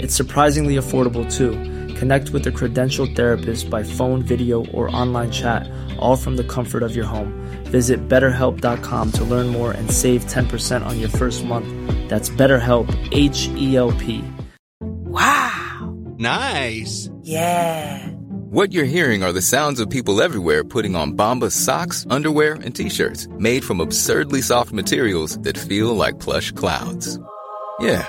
[0.00, 1.52] It's surprisingly affordable too.
[1.94, 6.82] Connect with a credentialed therapist by phone, video, or online chat, all from the comfort
[6.82, 7.32] of your home.
[7.64, 11.66] Visit betterhelp.com to learn more and save 10% on your first month.
[12.08, 14.24] That's BetterHelp, H E L P.
[14.80, 15.96] Wow!
[16.18, 17.10] Nice!
[17.22, 18.06] Yeah!
[18.50, 22.74] What you're hearing are the sounds of people everywhere putting on Bombas socks, underwear, and
[22.74, 27.18] t shirts made from absurdly soft materials that feel like plush clouds.
[27.78, 28.08] Yeah,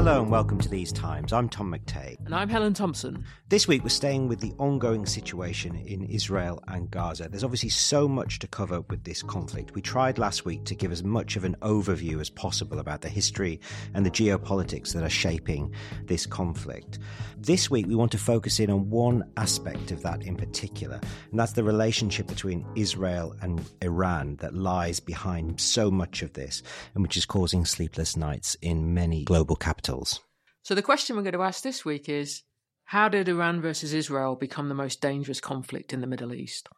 [0.00, 1.30] Hello and welcome to These Times.
[1.30, 2.24] I'm Tom McTague.
[2.24, 3.22] And I'm Helen Thompson.
[3.50, 7.28] This week we're staying with the ongoing situation in Israel and Gaza.
[7.28, 9.74] There's obviously so much to cover with this conflict.
[9.74, 13.10] We tried last week to give as much of an overview as possible about the
[13.10, 13.60] history
[13.92, 16.98] and the geopolitics that are shaping this conflict.
[17.36, 20.98] This week we want to focus in on one aspect of that in particular,
[21.30, 26.62] and that's the relationship between Israel and Iran that lies behind so much of this
[26.94, 29.89] and which is causing sleepless nights in many global capitals.
[30.62, 32.42] So, the question we're going to ask this week is
[32.84, 36.68] How did Iran versus Israel become the most dangerous conflict in the Middle East?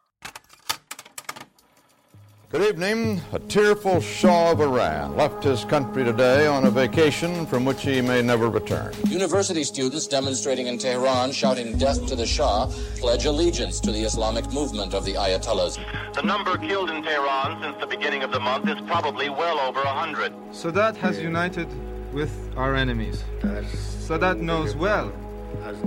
[2.52, 3.22] Good evening.
[3.33, 8.02] A tearful Shah of Iran left his country today on a vacation from which he
[8.02, 8.92] may never return.
[9.06, 14.52] University students demonstrating in Tehran shouting death to the Shah pledge allegiance to the Islamic
[14.52, 15.79] movement of the Ayatollahs.
[16.12, 19.80] The number killed in Tehran since the beginning of the month is probably well over
[19.80, 20.34] a hundred.
[20.50, 21.68] Sadat has united
[22.12, 23.24] with our enemies.
[23.42, 25.08] Sadat knows well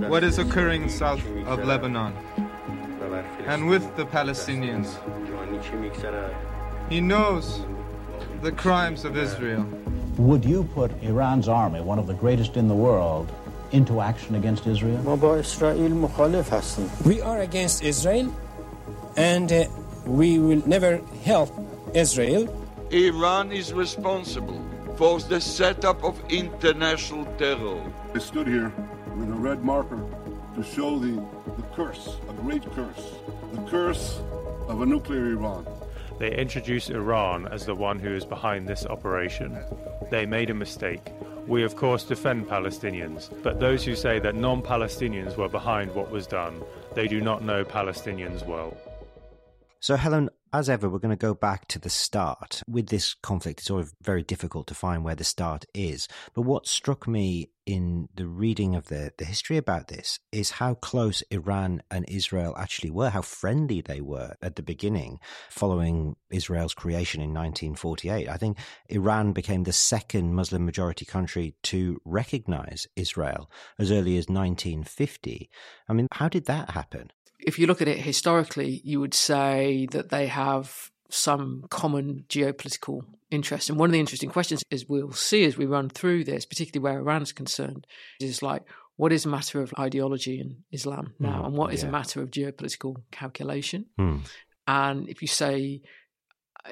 [0.08, 2.12] what is occurring south of Lebanon
[3.46, 4.96] and with the Palestinians.
[6.88, 7.64] He knows
[8.42, 9.66] the crimes of Israel.
[10.18, 13.30] Would you put Iran's army, one of the greatest in the world,
[13.72, 14.98] into action against Israel?
[17.04, 18.34] We are against Israel
[19.16, 19.66] and uh,
[20.04, 21.50] we will never help
[21.94, 22.44] Israel.
[22.90, 24.65] Iran is responsible
[24.96, 27.80] for the setup of international terror.
[28.14, 28.72] I stood here
[29.16, 30.02] with a red marker
[30.54, 31.22] to show the,
[31.56, 33.12] the curse, a great curse,
[33.52, 34.20] the curse
[34.68, 35.66] of a nuclear Iran.
[36.18, 39.58] They introduced Iran as the one who is behind this operation.
[40.10, 41.12] They made a mistake.
[41.46, 46.10] We, of course, defend Palestinians, but those who say that non Palestinians were behind what
[46.10, 46.62] was done,
[46.94, 48.74] they do not know Palestinians well.
[49.80, 52.62] So, Helen, as ever, we're going to go back to the start.
[52.66, 56.08] With this conflict, it's always very difficult to find where the start is.
[56.34, 60.74] But what struck me in the reading of the, the history about this is how
[60.74, 65.18] close Iran and Israel actually were, how friendly they were at the beginning,
[65.50, 68.28] following Israel's creation in 1948.
[68.28, 68.56] I think
[68.88, 75.50] Iran became the second Muslim majority country to recognize Israel as early as 1950.
[75.88, 77.10] I mean, how did that happen?
[77.38, 83.02] If you look at it historically, you would say that they have some common geopolitical
[83.30, 83.70] interest.
[83.70, 86.82] And one of the interesting questions is we'll see as we run through this, particularly
[86.82, 87.86] where Iran is concerned,
[88.20, 88.62] is like,
[88.96, 91.90] what is a matter of ideology in Islam now, mm, and what is yeah.
[91.90, 93.86] a matter of geopolitical calculation?
[94.00, 94.26] Mm.
[94.66, 95.82] And if you say
[96.64, 96.70] uh,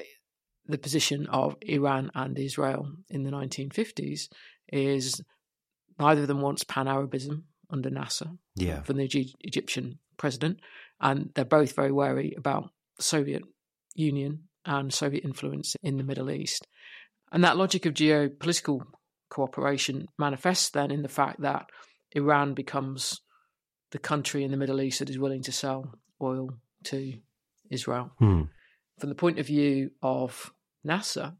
[0.66, 4.28] the position of Iran and Israel in the 1950s
[4.72, 5.20] is
[5.98, 8.82] neither of them wants pan Arabism under Nasser yeah.
[8.82, 10.60] from the Egyptian president,
[11.00, 13.42] and they're both very wary about Soviet
[13.94, 16.66] Union and Soviet influence in the Middle East.
[17.33, 18.80] And that logic of geopolitical
[19.28, 21.66] cooperation manifests then in the fact that
[22.12, 23.21] Iran becomes
[23.91, 26.50] the country in the Middle East that is willing to sell oil
[26.84, 27.15] to
[27.71, 28.12] Israel.
[28.18, 28.42] Hmm.
[28.98, 30.53] From the point of view of
[30.84, 31.34] Nasser,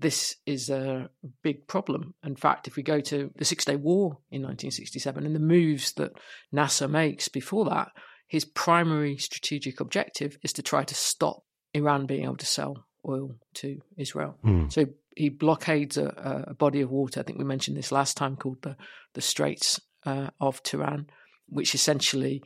[0.00, 1.10] this is a
[1.42, 2.14] big problem.
[2.24, 5.92] In fact, if we go to the Six Day War in 1967 and the moves
[5.92, 6.12] that
[6.50, 7.88] Nasser makes before that,
[8.26, 11.42] his primary strategic objective is to try to stop
[11.74, 14.38] Iran being able to sell oil to Israel.
[14.44, 14.72] Mm.
[14.72, 14.86] So
[15.16, 17.20] he blockades a, a, body of water.
[17.20, 18.76] I think we mentioned this last time called the
[19.14, 21.06] the Straits uh, of Tiran,
[21.48, 22.42] which essentially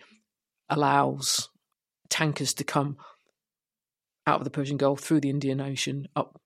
[0.69, 1.51] allows
[2.09, 2.97] tankers to come
[4.27, 6.41] out of the Persian Gulf through the Indian Ocean up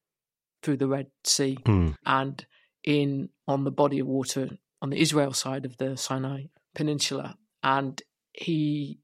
[0.63, 1.91] through the Red Sea Hmm.
[2.05, 2.45] and
[2.85, 4.51] in on the body of water
[4.81, 6.45] on the Israel side of the Sinai
[6.75, 7.37] Peninsula.
[7.63, 8.01] And
[8.33, 9.01] he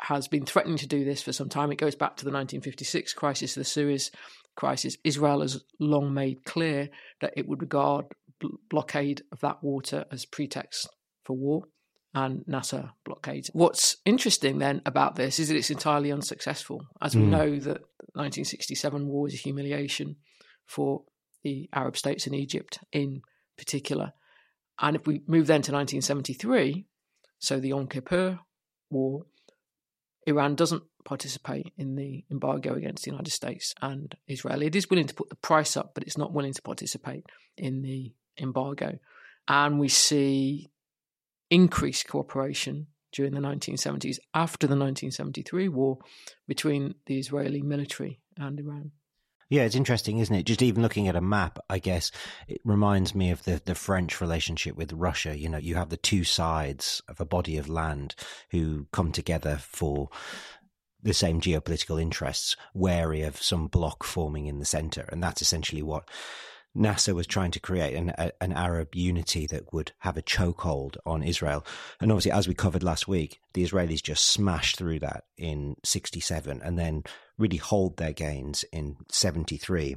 [0.00, 1.72] has been threatening to do this for some time.
[1.72, 4.10] It goes back to the 1956 crisis, the Suez
[4.56, 4.96] crisis.
[5.04, 8.06] Israel has long made clear that it would regard
[8.40, 10.88] bl- blockade of that water as pretext
[11.24, 11.64] for war
[12.14, 13.50] and Nasser blockades.
[13.52, 16.86] What's interesting then about this is that it's entirely unsuccessful.
[17.02, 17.28] As we Mm.
[17.30, 20.16] know, that the 1967 war was a humiliation
[20.68, 21.02] for
[21.42, 23.22] the Arab states and Egypt in
[23.56, 24.12] particular.
[24.80, 26.86] And if we move then to 1973,
[27.40, 28.38] so the Yom Kippur
[28.90, 29.26] War,
[30.26, 34.62] Iran doesn't participate in the embargo against the United States and Israel.
[34.62, 37.24] It is willing to put the price up, but it's not willing to participate
[37.56, 38.98] in the embargo.
[39.48, 40.70] And we see
[41.50, 45.98] increased cooperation during the 1970s after the 1973 war
[46.46, 48.92] between the Israeli military and Iran.
[49.50, 50.42] Yeah, it's interesting, isn't it?
[50.42, 52.10] Just even looking at a map, I guess
[52.48, 55.38] it reminds me of the, the French relationship with Russia.
[55.38, 58.14] You know, you have the two sides of a body of land
[58.50, 60.10] who come together for
[61.02, 65.08] the same geopolitical interests, wary of some block forming in the center.
[65.10, 66.10] And that's essentially what
[66.74, 70.96] Nasser was trying to create an, a, an Arab unity that would have a chokehold
[71.06, 71.64] on Israel.
[72.00, 76.60] And obviously, as we covered last week, the Israelis just smashed through that in 67
[76.62, 77.04] and then
[77.38, 79.96] really hold their gains in 73.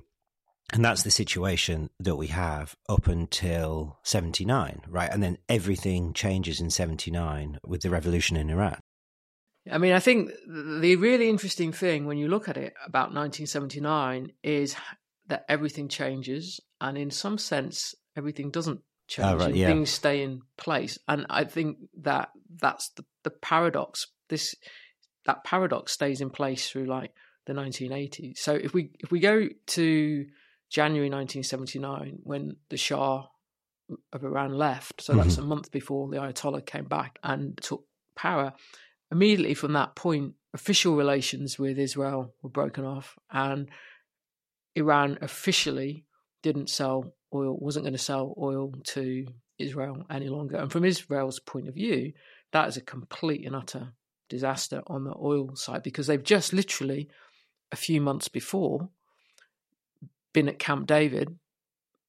[0.73, 5.09] And that's the situation that we have up until 79, right?
[5.11, 8.79] And then everything changes in 79 with the revolution in Iran.
[9.69, 14.31] I mean, I think the really interesting thing when you look at it about 1979
[14.43, 14.75] is
[15.27, 19.27] that everything changes, and in some sense, everything doesn't change.
[19.27, 19.67] Oh, right, yeah.
[19.67, 22.29] Things stay in place, and I think that
[22.59, 24.07] that's the, the paradox.
[24.29, 24.55] This
[25.25, 27.11] that paradox stays in place through like
[27.45, 28.37] the 1980s.
[28.37, 30.25] So if we if we go to
[30.69, 33.27] January 1979, when the Shah
[34.13, 35.39] of Iran left, so that's Mhm.
[35.43, 37.85] a month before the Ayatollah came back and took
[38.15, 38.53] power.
[39.11, 43.69] Immediately from that point, official relations with Israel were broken off, and
[44.75, 46.05] Iran officially
[46.41, 49.25] didn't sell oil, wasn't going to sell oil to
[49.57, 50.57] Israel any longer.
[50.57, 52.13] And from Israel's point of view,
[52.51, 53.93] that is a complete and utter
[54.29, 57.09] disaster on the oil side because they've just literally
[57.71, 58.89] a few months before
[60.33, 61.37] been at Camp David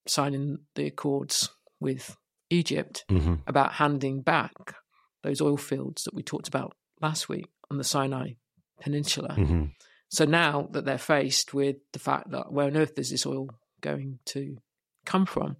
[0.07, 1.51] signing the accords
[1.81, 2.17] with
[2.51, 3.41] Egypt Mhm.
[3.47, 4.77] about handing back
[5.23, 8.33] those oil fields that we talked about last week on the Sinai
[8.81, 9.35] Peninsula.
[9.39, 9.73] Mhm.
[10.09, 13.49] So now that they're faced with the fact that where on earth is this oil
[13.81, 14.59] going to
[15.05, 15.57] come from?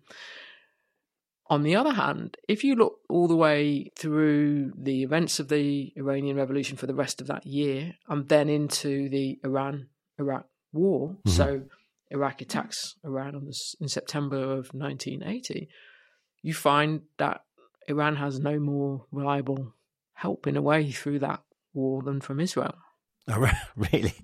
[1.53, 5.93] On the other hand, if you look all the way through the events of the
[5.97, 9.89] Iranian Revolution for the rest of that year, and then into the Iran
[10.19, 11.31] Iraq War, Mhm.
[11.31, 11.63] so
[12.11, 15.69] Iraq attacks Iran on this, in September of 1980,
[16.41, 17.45] you find that
[17.87, 19.75] Iran has no more reliable
[20.15, 21.43] help in a way through that
[21.75, 22.77] war than from Israel.
[23.29, 24.15] Oh, really?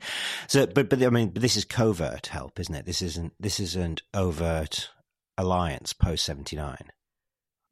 [0.46, 2.86] So, but but I mean, but this is covert help, isn't it?
[2.86, 4.90] This isn't this isn't overt
[5.36, 6.88] alliance post seventy nine.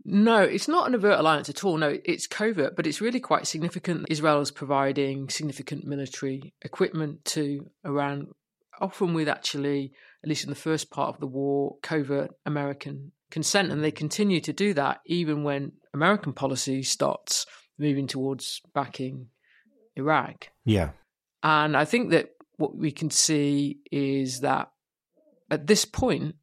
[0.08, 1.76] No, it's not an overt alliance at all.
[1.76, 4.06] No, it's covert, but it's really quite significant.
[4.08, 8.28] Israel is providing significant military equipment to Iran,
[8.80, 9.92] often with actually,
[10.22, 13.72] at least in the first part of the war, covert American consent.
[13.72, 17.44] And they continue to do that even when American policy starts
[17.76, 19.26] moving towards backing
[19.96, 20.50] Iraq.
[20.64, 20.90] Yeah.
[21.42, 24.70] And I think that what we can see is that
[25.50, 26.36] at this point,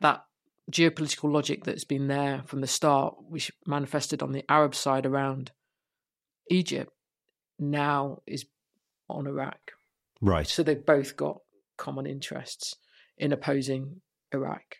[0.00, 0.24] that
[0.70, 5.52] geopolitical logic that's been there from the start, which manifested on the Arab side around
[6.48, 6.92] Egypt,
[7.58, 8.46] now is
[9.08, 9.72] on Iraq.
[10.20, 10.46] Right.
[10.46, 11.38] So they've both got
[11.76, 12.74] common interests
[13.16, 14.00] in opposing
[14.32, 14.76] Iraq.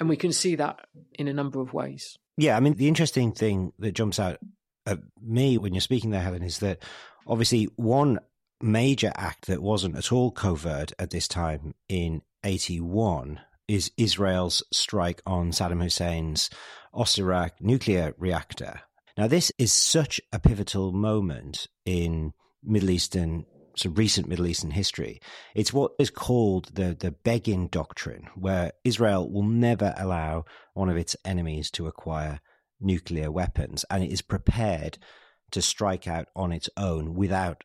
[0.00, 0.80] And we can see that
[1.14, 2.18] in a number of ways.
[2.36, 4.38] Yeah, I mean, the interesting thing that jumps out
[4.86, 6.82] at me when you're speaking there, Helen, is that
[7.26, 8.18] obviously one
[8.60, 13.40] major act that wasn't at all covert at this time in 81
[13.72, 16.50] is Israel's strike on Saddam Hussein's
[16.94, 18.82] Osirak nuclear reactor.
[19.16, 25.22] Now, this is such a pivotal moment in Middle Eastern, so recent Middle Eastern history.
[25.54, 30.98] It's what is called the, the Begin Doctrine, where Israel will never allow one of
[30.98, 32.40] its enemies to acquire
[32.78, 34.98] nuclear weapons, and it is prepared
[35.50, 37.64] to strike out on its own without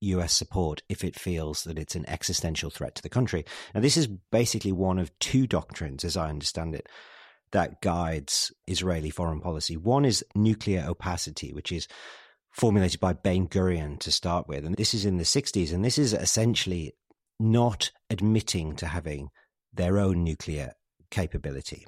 [0.00, 3.44] US support if it feels that it's an existential threat to the country.
[3.74, 6.88] Now, this is basically one of two doctrines, as I understand it,
[7.52, 9.76] that guides Israeli foreign policy.
[9.76, 11.88] One is nuclear opacity, which is
[12.52, 14.64] formulated by Ben Gurion to start with.
[14.64, 15.72] And this is in the 60s.
[15.72, 16.92] And this is essentially
[17.40, 19.28] not admitting to having
[19.72, 20.72] their own nuclear
[21.10, 21.86] capability.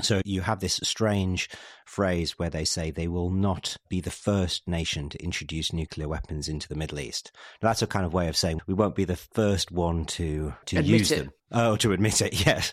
[0.00, 1.48] So you have this strange
[1.86, 6.48] phrase where they say they will not be the first nation to introduce nuclear weapons
[6.48, 7.30] into the Middle East.
[7.62, 10.54] Now, that's a kind of way of saying we won't be the first one to
[10.66, 11.18] to Admit use it.
[11.18, 11.32] them.
[11.56, 12.72] Oh, to admit it, yes.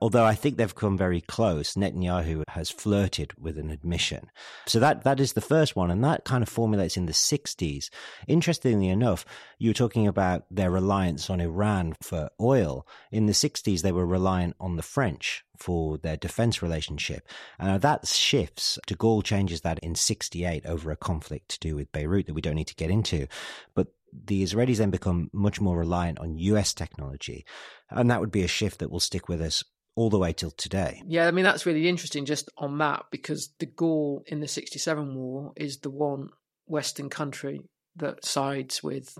[0.00, 1.74] Although I think they've come very close.
[1.74, 4.30] Netanyahu has flirted with an admission.
[4.66, 5.90] So that, that is the first one.
[5.90, 7.90] And that kind of formulates in the 60s.
[8.28, 9.24] Interestingly enough,
[9.58, 12.86] you were talking about their reliance on Iran for oil.
[13.10, 17.26] In the 60s, they were reliant on the French for their defense relationship.
[17.58, 18.78] And that shifts.
[18.86, 22.40] De Gaulle changes that in 68 over a conflict to do with Beirut that we
[22.40, 23.26] don't need to get into.
[23.74, 27.44] But the Israelis then become much more reliant on US technology.
[27.90, 29.64] And that would be a shift that will stick with us
[29.94, 31.02] all the way till today.
[31.06, 35.14] Yeah, I mean, that's really interesting just on that because de Gaulle in the 67
[35.14, 36.28] war is the one
[36.66, 37.62] Western country
[37.96, 39.18] that sides with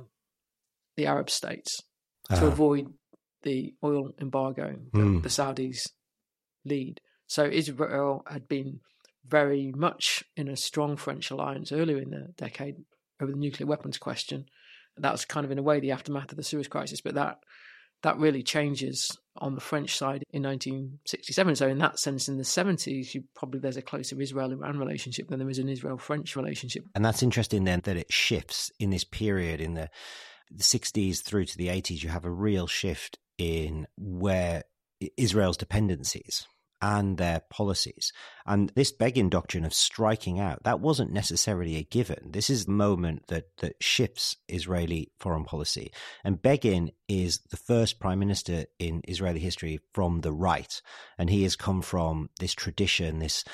[0.97, 1.79] the Arab states
[2.31, 2.49] to Ah.
[2.49, 2.93] avoid
[3.43, 5.21] the oil embargo that Hmm.
[5.21, 5.89] the Saudis
[6.65, 7.01] lead.
[7.27, 8.81] So Israel had been
[9.27, 12.77] very much in a strong French alliance earlier in the decade
[13.21, 14.47] over the nuclear weapons question.
[15.03, 17.39] That was kind of in a way the aftermath of the Suez crisis, but that
[18.03, 21.57] that really changes on the French side in 1967.
[21.57, 25.39] So in that sense, in the 70s, you probably there's a closer Israel-Iran relationship than
[25.39, 26.85] there is an Israel-French relationship.
[26.95, 29.89] And that's interesting then that it shifts in this period in the,
[30.51, 32.03] the 60s through to the 80s.
[32.03, 34.65] You have a real shift in where
[35.17, 36.47] Israel's dependencies
[36.83, 38.13] and their policies.
[38.45, 42.33] And this Begin doctrine of striking out, that wasn't necessarily a given.
[42.33, 45.93] This is the moment that, that shifts Israeli foreign policy.
[46.25, 50.83] And Begin is the first prime minister in Israeli history from the right.
[51.17, 53.45] And he has come from this tradition, this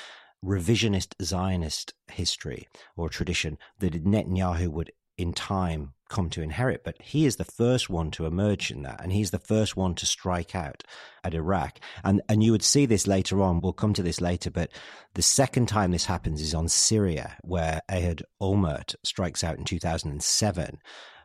[0.44, 6.84] revisionist Zionist history or tradition that Netanyahu would in time come to inherit.
[6.84, 9.94] But he is the first one to emerge in that, and he's the first one
[9.96, 10.82] to strike out
[11.22, 11.80] at Iraq.
[12.02, 13.60] And and you would see this later on.
[13.60, 14.70] We'll come to this later, but
[15.14, 20.78] the second time this happens is on Syria, where Ehud Olmert strikes out in 2007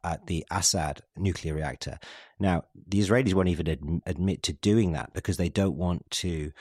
[0.03, 1.97] at the Assad nuclear reactor.
[2.39, 6.51] Now, the Israelis won't even ad- admit to doing that because they don't want to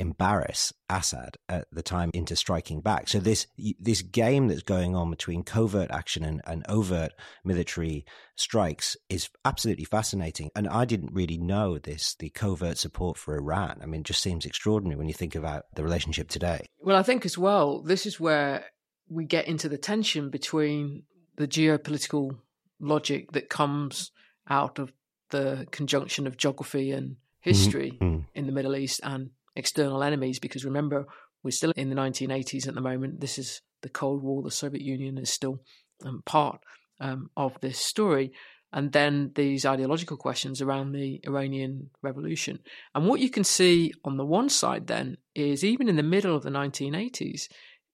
[0.00, 3.08] embarrass Assad at the time into striking back.
[3.08, 3.46] So this
[3.78, 7.12] this game that's going on between covert action and, and overt
[7.44, 8.04] military
[8.36, 10.48] strikes is absolutely fascinating.
[10.56, 13.78] And I didn't really know this the covert support for Iran.
[13.82, 16.66] I mean, it just seems extraordinary when you think about the relationship today.
[16.80, 18.64] Well, I think as well, this is where
[19.08, 21.02] we get into the tension between
[21.36, 22.38] the geopolitical
[22.80, 24.10] logic that comes
[24.48, 24.92] out of
[25.30, 28.24] the conjunction of geography and history Mhm.
[28.34, 30.38] in the Middle East and external enemies.
[30.38, 31.06] Because remember,
[31.42, 33.20] we're still in the 1980s at the moment.
[33.20, 34.42] This is the Cold War.
[34.42, 35.60] The Soviet Union is still
[36.04, 36.60] um, part
[37.00, 38.32] um, of this story.
[38.72, 42.60] And then these ideological questions around the Iranian Revolution.
[42.94, 46.36] And what you can see on the one side then is even in the middle
[46.36, 47.48] of the 1980s,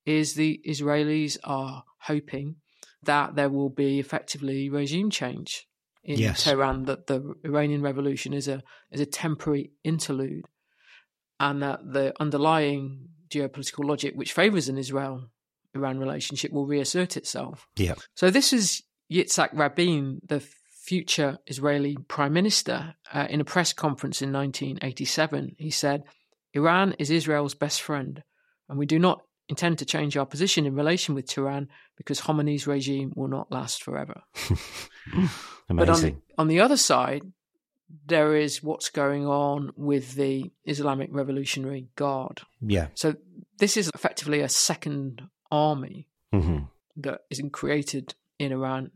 [0.04, 2.56] is the Israelis are hoping
[3.02, 5.66] that there will be effectively regime change
[6.04, 6.44] in Yes.
[6.44, 10.44] Tehran, that the Iranian Revolution is a is a temporary interlude,
[11.38, 15.30] and that the underlying geopolitical logic which favors an Israel
[15.76, 17.68] Iran relationship will reassert itself.
[17.76, 17.94] Yeah.
[18.14, 24.22] So this is Yitzhak Rabin, the future Israeli prime minister, uh, in a press conference
[24.22, 25.56] in 1987.
[25.58, 26.04] He said,
[26.54, 28.22] "Iran is Israel's best friend,
[28.68, 32.66] and we do not intend to change our position in relation with Tehran because Khomeini's
[32.66, 34.22] regime will not last forever."
[35.12, 35.30] Amazing.
[35.68, 37.22] But on on the other side,
[38.06, 42.42] there is what's going on with the Islamic Revolutionary Guard.
[42.60, 42.88] yeah.
[42.94, 43.14] So
[43.58, 46.58] this is effectively a second army hmm
[46.96, 48.90] that is created in Iran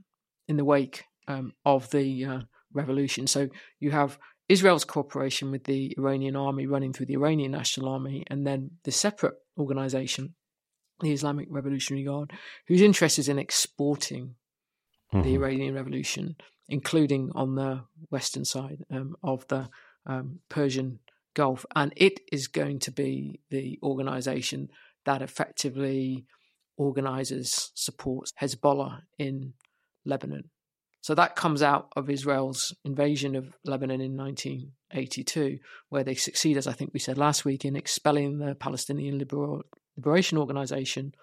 [0.49, 2.41] in the wake um, of the uh,
[2.73, 3.27] revolution.
[3.27, 4.19] So you have
[4.49, 8.91] Israel's cooperation with the Iranian army running through the Iranian National Army, and then the
[8.91, 10.35] separate organization,
[11.01, 12.33] the Islamic Revolutionary Guard,
[12.67, 14.35] whose interest is in exporting
[15.13, 15.35] the Mhm.
[15.35, 16.37] Iranian Revolution,
[16.71, 19.69] including on the western side um, of the
[20.07, 21.01] um, Persian
[21.35, 21.67] Gulf.
[21.77, 24.71] And it is going to be the organization
[25.05, 26.25] that effectively
[26.77, 29.53] organizes, supports Hezbollah in
[30.05, 30.51] Lebanon.
[31.03, 35.59] So that comes out of Israel's invasion of Lebanon in 1982,
[35.89, 39.63] where they succeed, as I think we said last week, in expelling the Palestinian Liber-
[39.97, 41.15] Liberation Organization,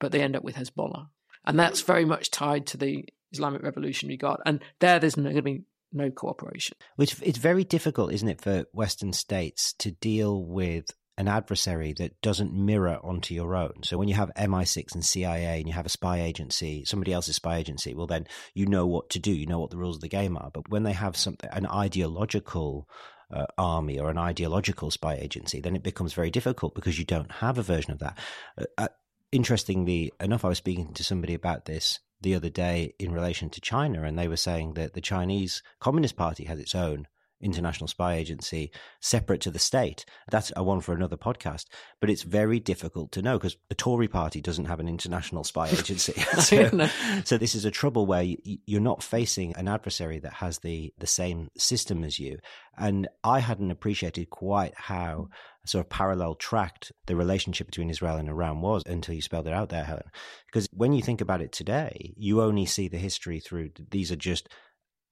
[0.00, 1.08] but they end up with Hezbollah.
[1.44, 4.40] And that's very much tied to the Islamic Revolutionary Guard.
[4.46, 6.76] And there, there's going to be no cooperation.
[6.96, 12.20] Which it's very difficult, isn't it, for Western states to deal with an adversary that
[12.22, 13.82] doesn't mirror onto your own.
[13.82, 17.36] So when you have MI6 and CIA and you have a spy agency, somebody else's
[17.36, 19.32] spy agency, well, then you know what to do.
[19.32, 20.50] You know what the rules of the game are.
[20.52, 22.88] But when they have something, an ideological
[23.32, 27.32] uh, army or an ideological spy agency, then it becomes very difficult because you don't
[27.32, 28.16] have a version of that.
[28.56, 28.88] Uh, uh,
[29.32, 33.60] interestingly enough, I was speaking to somebody about this the other day in relation to
[33.60, 37.06] China, and they were saying that the Chinese Communist Party has its own
[37.40, 38.70] international spy agency
[39.00, 40.04] separate to the state.
[40.30, 41.66] That's a one for another podcast.
[42.00, 45.68] But it's very difficult to know because the Tory party doesn't have an international spy
[45.72, 46.12] agency.
[46.40, 46.88] so,
[47.24, 48.26] so, this is a trouble where
[48.66, 52.38] you're not facing an adversary that has the, the same system as you.
[52.76, 55.28] And I hadn't appreciated quite how mm.
[55.68, 59.52] Sort of parallel tracked the relationship between Israel and Iran was until you spelled it
[59.52, 60.10] out there, Helen.
[60.46, 64.16] Because when you think about it today, you only see the history through these are
[64.16, 64.48] just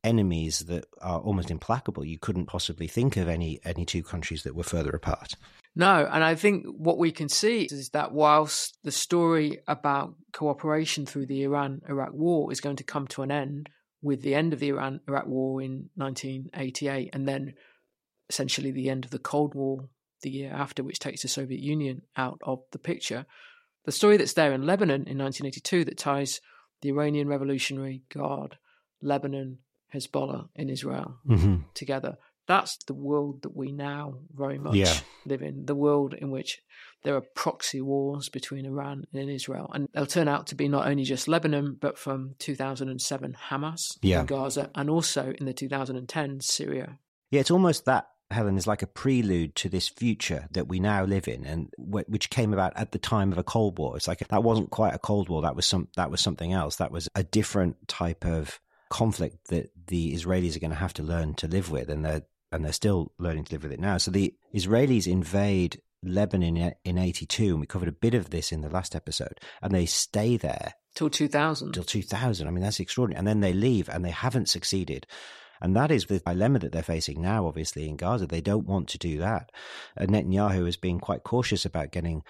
[0.04, 2.04] enemies that are almost implacable.
[2.04, 5.34] You couldn't possibly think of any any two countries that were further apart.
[5.74, 11.04] No, and I think what we can see is that whilst the story about cooperation
[11.04, 13.68] through the Iran Iraq war is going to come to an end
[14.00, 17.54] with the end of the Iran Iraq war in 1988 and then
[18.30, 19.88] essentially the end of the Cold War
[20.26, 23.26] the year after, which takes the Soviet Union out of the picture.
[23.84, 26.40] The story that's there in Lebanon in 1982 that ties
[26.82, 28.58] the Iranian Revolutionary Guard,
[29.00, 29.58] Lebanon,
[29.94, 31.58] Hezbollah, in Israel mm-hmm.
[31.74, 32.16] together.
[32.48, 34.94] That's the world that we now very much yeah.
[35.24, 35.66] live in.
[35.66, 36.60] The world in which
[37.04, 39.70] there are proxy wars between Iran and Israel.
[39.72, 44.20] And they'll turn out to be not only just Lebanon, but from 2007, Hamas yeah.
[44.20, 46.98] in Gaza, and also in the 2010 Syria.
[47.30, 51.04] Yeah, it's almost that Helen, is like a prelude to this future that we now
[51.04, 53.96] live in, and which came about at the time of a Cold War.
[53.96, 55.42] It's like that wasn't quite a Cold War.
[55.42, 55.88] That was some.
[55.96, 56.76] That was something else.
[56.76, 61.02] That was a different type of conflict that the Israelis are going to have to
[61.02, 63.98] learn to live with, and they're and they're still learning to live with it now.
[63.98, 68.60] So the Israelis invade Lebanon in '82, and we covered a bit of this in
[68.60, 71.72] the last episode, and they stay there till 2000.
[71.72, 72.46] Till 2000.
[72.46, 73.18] I mean, that's extraordinary.
[73.18, 75.06] And then they leave, and they haven't succeeded
[75.60, 78.26] and that is the dilemma that they're facing now, obviously, in Gaza.
[78.26, 79.50] They don't want to do that.
[79.98, 82.22] Uh, Netanyahu has been quite cautious about getting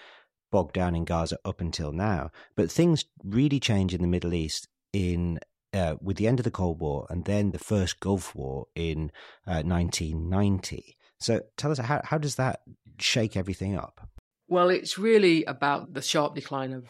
[0.51, 2.31] bogged down in Gaza up until now.
[2.57, 5.39] But things really change in the Middle East in
[5.75, 9.11] uh, with the end of the Cold War and then the first Gulf War in
[9.47, 10.97] uh, 1990.
[11.19, 12.61] So tell us, how, how does that
[12.99, 14.09] shake everything up?
[14.49, 16.87] Well, it's really about the sharp decline of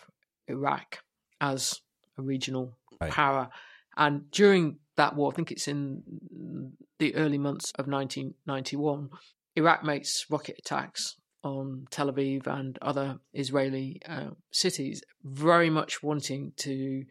[0.46, 0.98] Iraq
[1.40, 1.80] as
[2.18, 3.10] a regional right.
[3.10, 3.48] power.
[3.96, 9.10] And during that war, I think it's in the early months of 1991,
[9.54, 16.52] Iraq makes rocket attacks on Tel Aviv and other Israeli uh, cities, very much wanting
[16.58, 17.04] to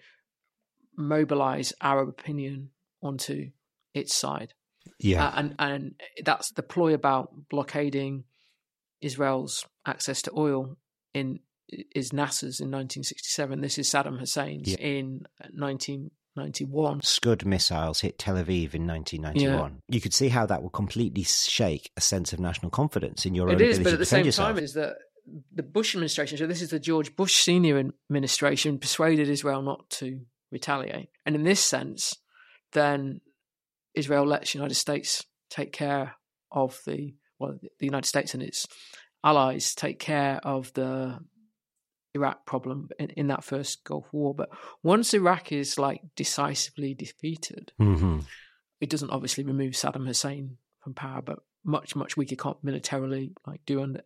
[0.97, 2.69] mobilize Arab opinion
[3.01, 3.51] onto
[3.93, 4.53] its side.
[4.99, 8.25] Yeah, uh, and and that's the ploy about blockading
[9.01, 10.77] Israel's access to oil
[11.13, 13.61] in is Nasser's in 1967.
[13.61, 14.77] This is Saddam Hussein's yeah.
[14.77, 17.01] in 19 91.
[17.01, 19.71] Scud missiles hit Tel Aviv in 1991.
[19.71, 19.95] Yeah.
[19.95, 23.49] You could see how that would completely shake a sense of national confidence in your
[23.49, 24.55] it own is, ability but at the same yourself.
[24.55, 24.97] time, is that
[25.53, 30.21] the Bush administration, so this is the George Bush senior administration, persuaded Israel not to
[30.51, 31.09] retaliate.
[31.25, 32.15] And in this sense,
[32.73, 33.21] then
[33.95, 36.15] Israel lets the United States take care
[36.51, 38.67] of the, well, the United States and its
[39.23, 41.19] allies take care of the
[42.15, 44.33] Iraq problem in, in, that first Gulf War.
[44.33, 44.49] But
[44.81, 48.19] once Iraq is like decisively defeated, mm-hmm.
[48.81, 53.61] it doesn't obviously remove Saddam Hussein from power, but much much weaker can't militarily like
[53.65, 54.01] do under,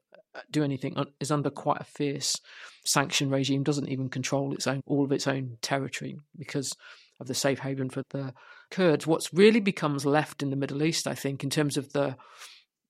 [0.51, 0.95] do anything.
[1.19, 2.39] Is under quite a fierce
[2.85, 3.63] sanction regime.
[3.63, 6.75] Doesn't even control its own all of its own territory because
[7.19, 8.33] of the safe haven for the
[8.71, 9.07] Kurds.
[9.07, 12.15] What's really becomes left in the Middle East, I think, in terms of the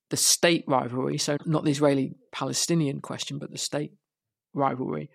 [0.09, 3.93] the state rivalry, so not the Israeli Palestinian question, but the state
[4.53, 5.09] rivalry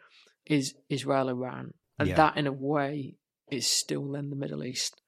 [0.46, 1.74] is Israel Iran.
[1.98, 2.16] And yeah.
[2.16, 3.16] that, in a way,
[3.50, 5.00] is still then the Middle East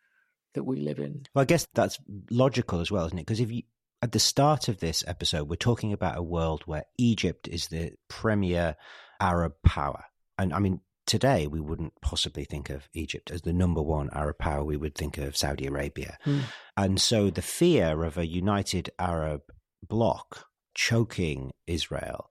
[0.54, 1.24] that we live in.
[1.34, 1.98] Well, I guess that's
[2.30, 3.26] logical as well, isn't it?
[3.26, 3.62] Because if you,
[4.02, 7.92] at the start of this episode, we're talking about a world where Egypt is the
[8.08, 8.76] premier
[9.20, 10.04] Arab power.
[10.38, 14.38] And I mean, today we wouldn't possibly think of Egypt as the number one Arab
[14.38, 14.64] power.
[14.64, 16.18] We would think of Saudi Arabia.
[16.24, 16.42] Mm.
[16.76, 19.42] And so the fear of a united Arab
[19.86, 22.28] bloc choking Israel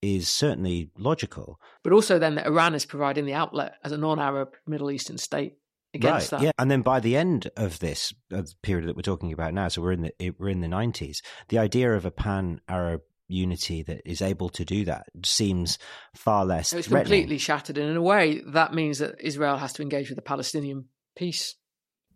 [0.00, 1.60] is certainly logical.
[1.82, 5.54] But also, then that Iran is providing the outlet as a non-Arab Middle Eastern state
[5.94, 6.44] against right, that.
[6.44, 9.68] Yeah, and then by the end of this of period that we're talking about now,
[9.68, 11.22] so we're in the we're in the nineties.
[11.48, 15.78] The idea of a pan-Arab unity that is able to do that seems
[16.14, 16.72] far less.
[16.72, 20.16] It's completely shattered, and in a way, that means that Israel has to engage with
[20.16, 21.56] the Palestinian peace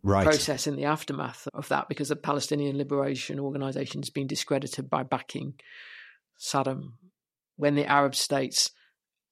[0.03, 0.25] right.
[0.25, 5.03] process in the aftermath of that, because the Palestinian Liberation Organization has been discredited by
[5.03, 5.55] backing
[6.41, 6.93] Saddam
[7.63, 8.73] when the Arab states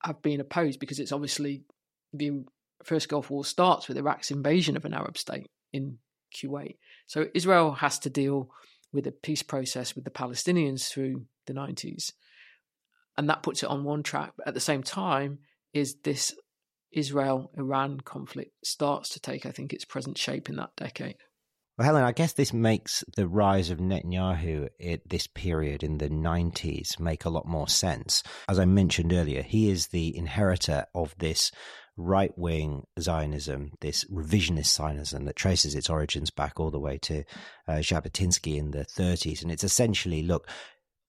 [0.05, 1.64] have been opposed, because it's obviously
[2.12, 2.45] the
[2.85, 5.99] first Gulf War starts with Iraq's invasion of an Arab state in
[6.33, 6.77] Kuwait.
[7.09, 8.49] So Israel has to deal
[8.93, 12.12] with a peace process with the Palestinians through the 90s.
[13.19, 14.35] And that puts it on one track.
[14.37, 15.40] But at the same time,
[15.73, 16.33] is this
[16.93, 21.16] Israel Iran conflict starts to take, I think, its present shape in that decade.
[21.81, 26.11] Well, Helen, I guess this makes the rise of Netanyahu at this period in the
[26.11, 28.23] 90s make a lot more sense.
[28.51, 31.51] As I mentioned earlier, he is the inheritor of this
[31.97, 37.25] right wing Zionism, this revisionist Zionism that traces its origins back all the way to
[37.66, 39.40] uh, Jabotinsky in the 30s.
[39.40, 40.51] And it's essentially look,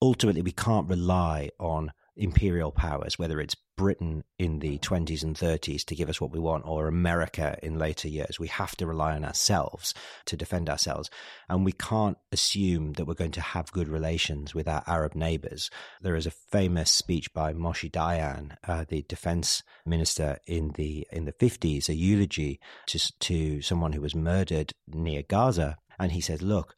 [0.01, 5.83] ultimately, we can't rely on imperial powers, whether it's Britain in the 20s and 30s
[5.85, 8.39] to give us what we want, or America in later years.
[8.39, 9.93] We have to rely on ourselves
[10.25, 11.09] to defend ourselves.
[11.49, 15.69] And we can't assume that we're going to have good relations with our Arab neighbors.
[16.01, 21.25] There is a famous speech by Moshe Dayan, uh, the defense minister in the, in
[21.25, 25.77] the 50s, a eulogy to, to someone who was murdered near Gaza.
[25.97, 26.75] And he says, look,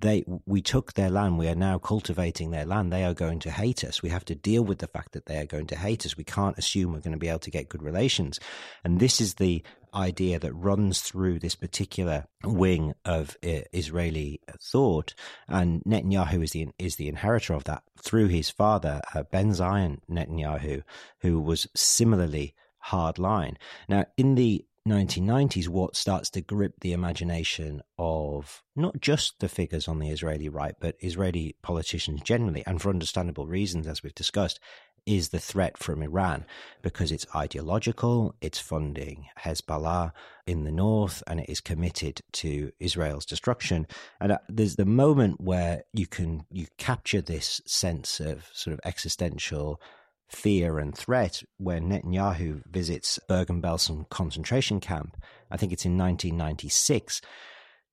[0.00, 1.38] they we took their land.
[1.38, 2.92] We are now cultivating their land.
[2.92, 4.02] They are going to hate us.
[4.02, 6.16] We have to deal with the fact that they are going to hate us.
[6.16, 8.38] We can't assume we're going to be able to get good relations.
[8.84, 9.62] And this is the
[9.94, 15.14] idea that runs through this particular wing of uh, Israeli thought.
[15.48, 20.82] And Netanyahu is the is the inheritor of that through his father uh, Benzion Netanyahu
[21.20, 23.56] who was similarly hard line
[23.88, 29.88] now in the 1990s, what starts to grip the imagination of not just the figures
[29.88, 34.60] on the Israeli right, but Israeli politicians generally, and for understandable reasons, as we've discussed,
[35.06, 36.44] is the threat from Iran
[36.82, 40.12] because it's ideological, it's funding Hezbollah
[40.46, 43.86] in the north, and it is committed to Israel's destruction.
[44.20, 48.80] And uh, there's the moment where you can you capture this sense of sort of
[48.84, 49.80] existential
[50.28, 55.16] fear and threat when Netanyahu visits Bergen-Belsen concentration camp.
[55.50, 57.20] I think it's in 1996.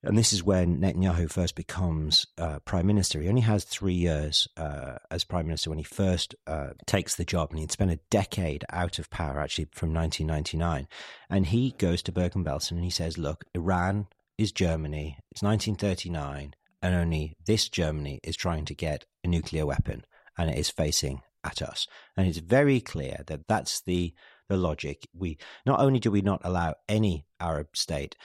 [0.04, 3.22] And this is when Netanyahu first becomes uh, prime minister.
[3.22, 7.26] He only has three years uh, as prime minister when he first uh, takes the
[7.26, 10.88] job, and he'd spent a decade out of power, actually from 1999.
[11.30, 14.08] And he goes to Bergen-Belsen and he says, "Look, Iran
[14.40, 15.18] is Germany.
[15.32, 20.04] It's 1939, and only this Germany is trying to get a nuclear weapon,
[20.36, 21.88] and it is facing at us.
[22.18, 24.14] And it's very clear that that's the,
[24.50, 25.08] the logic.
[25.14, 28.16] We not only do we not allow any Arab state,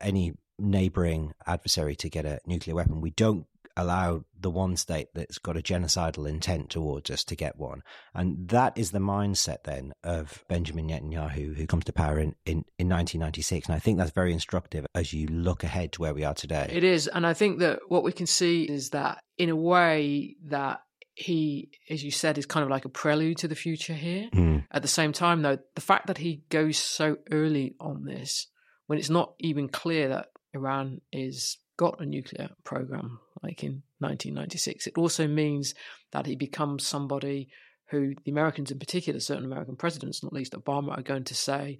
[0.00, 5.38] any neighboring adversary to get a nuclear weapon, we don't allow the one state that's
[5.38, 7.82] got a genocidal intent towards us to get one.
[8.14, 12.64] And that is the mindset then of Benjamin Netanyahu, who comes to power in, in,
[12.78, 13.68] in 1996.
[13.68, 16.68] And I think that's very instructive as you look ahead to where we are today.
[16.70, 17.08] It is.
[17.08, 20.82] And I think that what we can see is that in a way that
[21.14, 24.28] he, as you said, is kind of like a prelude to the future here.
[24.32, 24.64] Mm.
[24.70, 28.46] At the same time, though, the fact that he goes so early on this,
[28.86, 34.86] when it's not even clear that Iran is got a nuclear program, like in 1996,
[34.86, 35.74] it also means
[36.12, 37.48] that he becomes somebody
[37.90, 41.78] who the Americans, in particular, certain American presidents, not least Obama, are going to say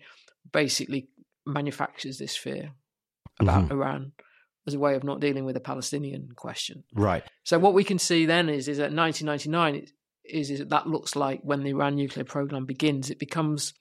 [0.53, 1.09] basically
[1.47, 2.73] manufactures this fear
[3.41, 3.73] about mm-hmm.
[3.73, 4.13] Iran
[4.67, 6.85] as a way of not dealing with the Palestinian question.
[6.95, 7.25] Right.
[7.45, 9.87] So what we can see then is is that 1999
[10.25, 13.75] is, is that, that looks like when the Iran nuclear program begins, it becomes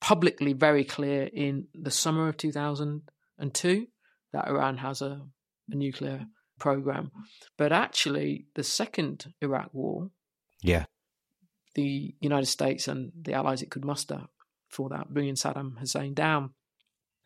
[0.00, 3.86] publicly very clear in the summer of 2002
[4.32, 5.20] that Iran has a,
[5.70, 6.26] a nuclear
[6.58, 7.12] program.
[7.56, 10.10] But actually, the second Iraq war,
[10.62, 10.86] yeah,
[11.74, 14.22] the United States and the allies it could muster
[14.68, 16.50] for that, bringing Saddam Hussein down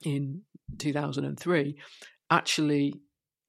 [0.02, 0.42] in
[0.78, 1.78] 2003,
[2.30, 2.94] actually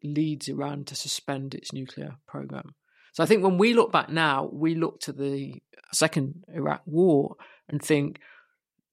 [0.04, 2.76] leads Iran to suspend its nuclear program.
[3.14, 5.56] So I think when we look back now, we look to the
[5.92, 7.36] second Iraq war
[7.68, 8.20] and think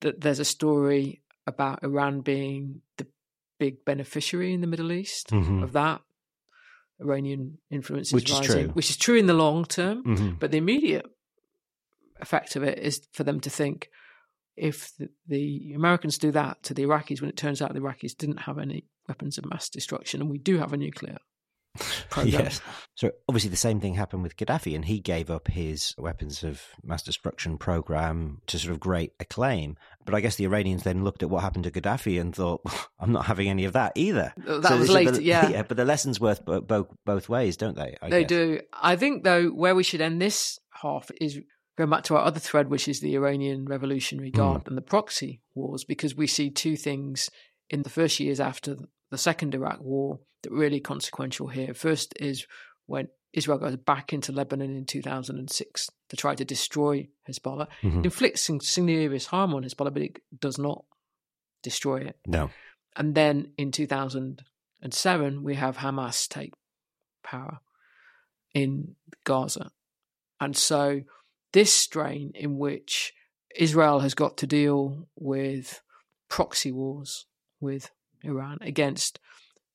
[0.00, 3.06] that there's a story about Iran being the
[3.58, 5.62] big beneficiary in the Middle East mm-hmm.
[5.62, 6.00] of that.
[7.00, 8.68] Iranian influence which rising, is true.
[8.68, 10.30] which is true in the long term, mm-hmm.
[10.38, 11.04] but the immediate
[12.20, 13.90] effect of it is for them to think
[14.56, 18.16] if the, the, Americans do that to the Iraqis when it turns out the Iraqis
[18.16, 21.18] didn't have any weapons of mass destruction and we do have a nuclear
[22.10, 22.44] program.
[22.44, 22.60] yes.
[22.94, 26.62] So obviously the same thing happened with Gaddafi and he gave up his weapons of
[26.84, 29.76] mass destruction program to sort of great acclaim.
[30.04, 32.62] But I guess the Iranians then looked at what happened to Gaddafi and thought,
[33.00, 34.32] I'm not having any of that either.
[34.36, 35.48] That so was late, the, yeah.
[35.50, 35.62] yeah.
[35.62, 37.96] But the lessons worth both both ways, don't they?
[38.00, 38.28] I they guess.
[38.28, 38.60] do.
[38.72, 41.40] I think though where we should end this half is
[41.76, 44.68] going back to our other thread, which is the Iranian Revolutionary Guard mm.
[44.68, 47.30] and the proxy wars, because we see two things
[47.70, 48.76] in the first years after
[49.14, 51.72] the second Iraq war that really consequential here.
[51.72, 52.46] First is
[52.86, 57.68] when Israel goes back into Lebanon in 2006 to try to destroy Hezbollah.
[57.82, 58.00] Mhm.
[58.00, 60.84] It inflicts some serious harm on Hezbollah, but it does not
[61.62, 62.18] destroy it.
[62.26, 62.50] No.
[62.96, 66.52] And then in 2007, we have Hamas take
[67.22, 67.60] power
[68.52, 69.70] in Gaza.
[70.40, 71.02] And so,
[71.52, 73.14] this strain in which
[73.56, 75.80] Israel has got to deal with
[76.28, 77.26] proxy wars
[77.60, 77.90] with
[78.24, 79.18] Iran against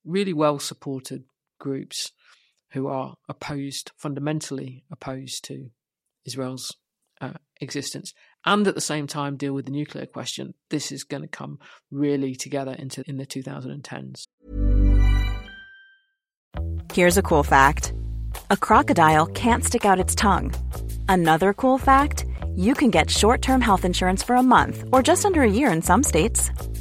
[0.06, 1.24] really well supported
[1.60, 2.12] groups
[2.72, 5.72] who are opposed, fundamentally opposed to
[6.26, 6.76] Israel's
[7.22, 8.14] uh, existence,
[8.46, 10.54] and at the same time deal with the nuclear question.
[10.70, 11.60] This is going to come
[11.92, 14.28] really together into in the 2010s.
[16.94, 17.94] Here's a cool fact
[18.50, 20.54] a crocodile can't stick out its tongue.
[21.08, 25.26] Another cool fact you can get short term health insurance for a month or just
[25.26, 26.52] under a year in some states.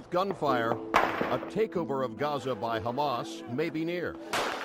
[0.00, 4.16] With gunfire, a takeover of Gaza by Hamas may be near.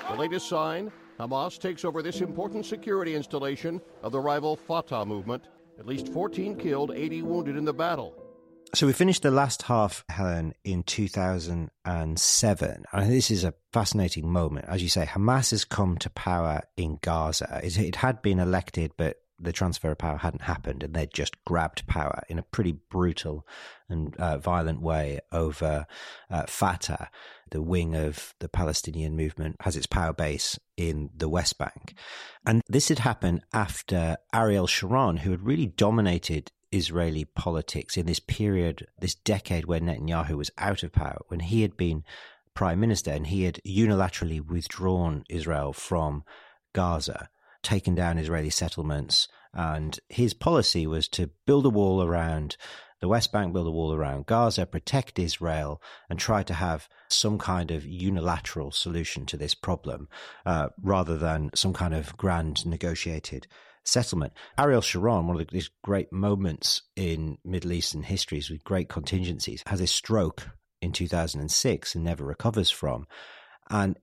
[0.07, 5.49] The latest sign Hamas takes over this important security installation of the rival Fatah movement.
[5.77, 8.15] At least 14 killed, 80 wounded in the battle.
[8.73, 12.85] So we finished the last half, Helen, in 2007.
[12.93, 14.67] And this is a fascinating moment.
[14.69, 17.59] As you say, Hamas has come to power in Gaza.
[17.61, 21.43] It, it had been elected, but the transfer of power hadn't happened, and they'd just
[21.45, 23.45] grabbed power in a pretty brutal
[23.89, 25.85] and uh, violent way over
[26.29, 27.09] uh, Fatah.
[27.51, 31.93] The wing of the Palestinian movement has its power base in the West Bank.
[32.45, 38.19] And this had happened after Ariel Sharon, who had really dominated Israeli politics in this
[38.19, 42.03] period, this decade where Netanyahu was out of power, when he had been
[42.53, 46.23] prime minister and he had unilaterally withdrawn Israel from
[46.73, 47.29] Gaza
[47.65, 52.57] taken down Israeli settlements, and his policy was to build a wall around
[53.01, 57.37] the West Bank, build a wall around Gaza, protect Israel, and try to have some
[57.37, 60.07] kind of unilateral solution to this problem,
[60.45, 63.47] uh, rather than some kind of grand negotiated
[63.83, 64.33] settlement.
[64.57, 69.81] Ariel Sharon, one of these great moments in Middle Eastern histories with great contingencies, has
[69.81, 70.47] a stroke
[70.81, 73.07] in 2006 and never recovers from.
[73.69, 73.97] And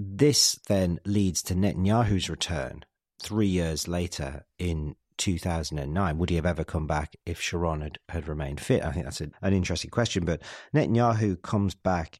[0.00, 2.84] this then leads to Netanyahu's return
[3.20, 6.18] three years later in 2009.
[6.18, 8.84] Would he have ever come back if Sharon had, had remained fit?
[8.84, 10.24] I think that's a, an interesting question.
[10.24, 10.42] But
[10.74, 12.18] Netanyahu comes back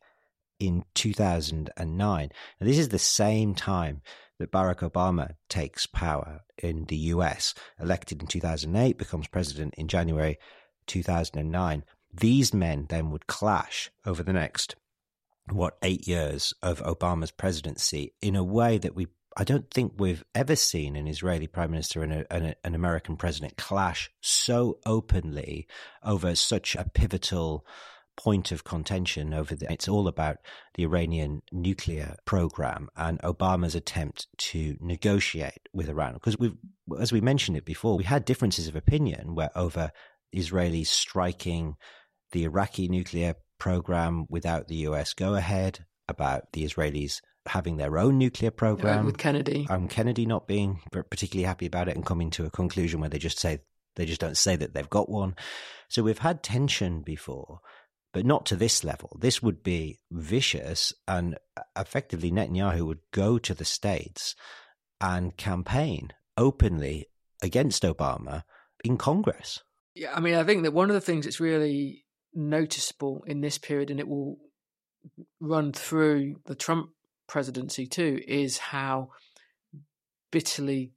[0.59, 2.29] in 2009.
[2.61, 4.03] And this is the same time
[4.39, 10.39] that Barack Obama takes power in the US, elected in 2008, becomes president in January
[10.87, 11.85] 2009.
[12.13, 14.77] These men then would clash over the next,
[15.51, 19.09] what, eight years of Obama's presidency in a way that we
[19.41, 23.57] I don't think we've ever seen an Israeli prime minister and, a, an American president
[23.57, 25.69] clash so openly
[26.03, 27.65] over such a pivotal
[28.17, 30.39] point of contention over the, it's all about
[30.75, 36.15] the Iranian nuclear program and Obama's attempt to negotiate with Iran.
[36.15, 36.57] Because we've
[36.99, 39.93] as we mentioned it before we had differences of opinion where over
[40.35, 41.77] Israelis striking
[42.33, 48.19] the Iraqi nuclear program without the US go ahead about the Israelis having their own
[48.19, 49.67] nuclear program with Kennedy.
[49.69, 53.19] Um, Kennedy not being particularly happy about it and coming to a conclusion where they
[53.19, 53.61] just say
[53.97, 55.35] they just don't say that they've got one.
[55.89, 57.61] So we've had tension before,
[58.13, 59.17] but not to this level.
[59.21, 61.37] This would be vicious, and
[61.77, 64.35] effectively Netanyahu would go to the states
[65.01, 67.07] and campaign openly
[67.43, 68.45] against Obama
[68.85, 69.61] in Congress.
[69.95, 73.59] Yeah, I mean, I think that one of the things that's really noticeable in this
[73.59, 74.37] period, and it will
[75.41, 76.91] run through the Trump
[77.29, 79.11] presidency too is how
[80.33, 80.93] bitterly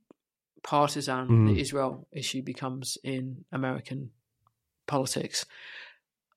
[0.63, 1.48] partisan mm.
[1.48, 4.12] the Israel issue becomes in American
[4.88, 5.46] politics.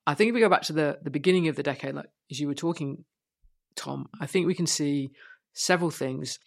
[0.07, 2.39] I think if we go back to the, the beginning of the decade, like as
[2.39, 3.05] you were talking,
[3.77, 5.11] Tom, I think we can see
[5.53, 6.39] several things.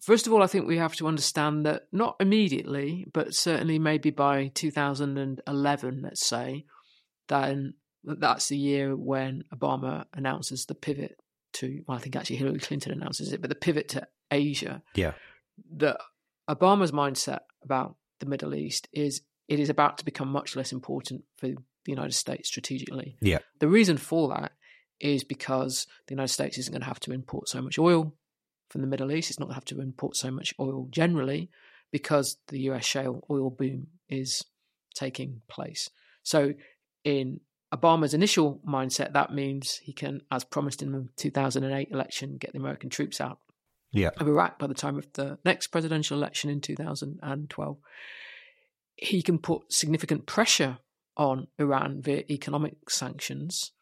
[0.00, 4.10] First of all, I think we have to understand that not immediately, but certainly maybe
[4.10, 6.64] by 2011, let's say,
[7.28, 11.18] then that's the year when Obama announces the pivot
[11.56, 14.82] to, well, I think actually Hillary Clinton announces it, but the pivot to Asia.
[14.94, 15.12] Yeah.
[15.76, 15.98] That
[16.48, 21.24] Obama's mindset about the Middle East is it is about to become much less important
[21.36, 23.16] for the United States strategically.
[23.20, 23.38] Yeah.
[23.60, 24.52] The reason for that
[25.00, 28.14] is because the United States isn't going to have to import so much oil
[28.70, 29.30] from the Middle East.
[29.30, 31.50] It's not going to have to import so much oil generally
[31.92, 34.44] because the US shale oil boom is
[34.94, 35.90] taking place.
[36.22, 36.54] So,
[37.04, 37.40] in
[37.74, 42.58] Obama's initial mindset, that means he can, as promised in the 2008 election, get the
[42.58, 43.40] American troops out
[43.92, 44.10] yeah.
[44.18, 47.76] of Iraq by the time of the next presidential election in 2012.
[48.96, 50.78] He can put significant pressure
[51.16, 53.72] on Iran via economic sanctions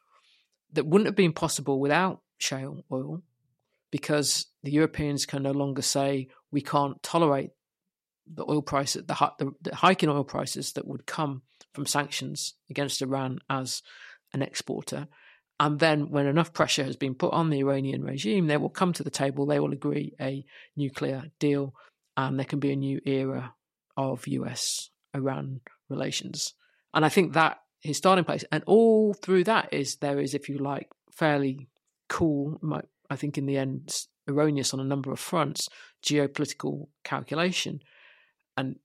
[0.72, 3.22] that wouldn't have been possible without shale oil
[3.90, 7.50] because the Europeans can no longer say we can't tolerate
[8.26, 11.42] the oil price, the, the, the hike in oil prices that would come
[11.74, 13.82] from sanctions against Iran as
[14.32, 15.08] an exporter.
[15.60, 18.92] And then, when enough pressure has been put on the Iranian regime, they will come
[18.94, 20.44] to the table, they will agree a
[20.76, 21.74] nuclear deal,
[22.16, 23.54] and there can be a new era
[23.96, 26.54] of US Iran relations.
[26.92, 30.48] And I think that his starting place, and all through that is there is, if
[30.48, 31.68] you like, fairly
[32.08, 32.58] cool,
[33.10, 33.94] I think in the end,
[34.28, 35.68] erroneous on a number of fronts,
[36.04, 37.80] geopolitical calculation.
[38.56, 38.76] And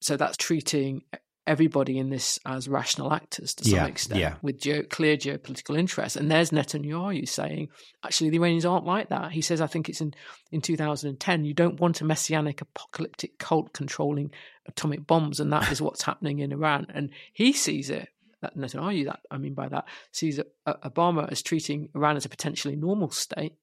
[0.00, 1.02] so that's treating
[1.46, 4.34] everybody in this as rational actors to some Yeah, extent yeah.
[4.42, 6.16] with geo- clear geopolitical interests.
[6.16, 7.68] And there's Netanyahu saying,
[8.04, 9.32] actually, the Iranians aren't like that.
[9.32, 10.12] He says, I think it's in,
[10.50, 14.30] in 2010, you don't want a messianic apocalyptic cult controlling
[14.66, 15.38] atomic bombs.
[15.40, 16.86] And that is what's happening in Iran.
[16.92, 18.08] And he sees it.
[18.42, 22.28] That Netanyahu, that I mean by that, sees uh, Obama as treating Iran as a
[22.28, 23.54] potentially normal state,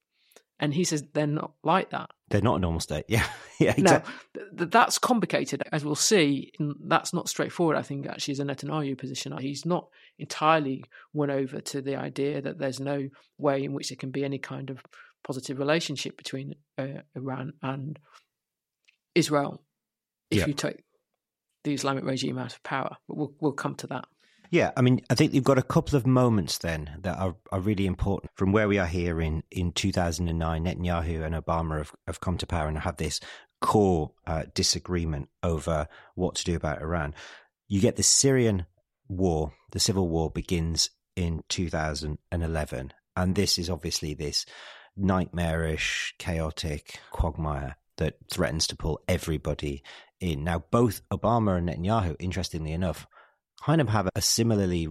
[0.63, 2.09] and he says they're not like that.
[2.29, 3.05] They're not a normal state.
[3.09, 3.27] Yeah.
[3.59, 3.73] yeah.
[3.77, 4.13] Now, Exactly.
[4.35, 6.51] th- th- that's complicated, as we'll see.
[6.59, 9.37] and That's not straightforward, I think, actually, as a Netanyahu position.
[9.37, 13.97] He's not entirely won over to the idea that there's no way in which there
[14.03, 14.81] can be any kind of
[15.27, 17.99] positive relationship between uh, Iran and
[19.15, 19.63] Israel
[20.31, 20.47] if Yeah.
[20.47, 20.83] you take
[21.63, 22.97] the Islamic regime out of power.
[23.07, 24.05] But we'll, we'll come to that.
[24.53, 27.59] Yeah, I mean, I think you've got a couple of moments then that are, are
[27.59, 30.65] really important from where we are here in, in 2009.
[30.65, 33.19] Netanyahu and Obama have, have come to power and have this
[33.61, 37.15] core uh, disagreement over what to do about Iran.
[37.67, 38.67] You get the Syrian
[39.07, 42.93] war, the civil war begins in 2011.
[43.15, 44.45] And this is obviously this
[44.95, 49.81] nightmarish, chaotic quagmire that threatens to pull everybody
[50.19, 50.43] in.
[50.43, 53.07] Now, both Obama and Netanyahu, interestingly enough,
[53.65, 54.87] kind of have a similarly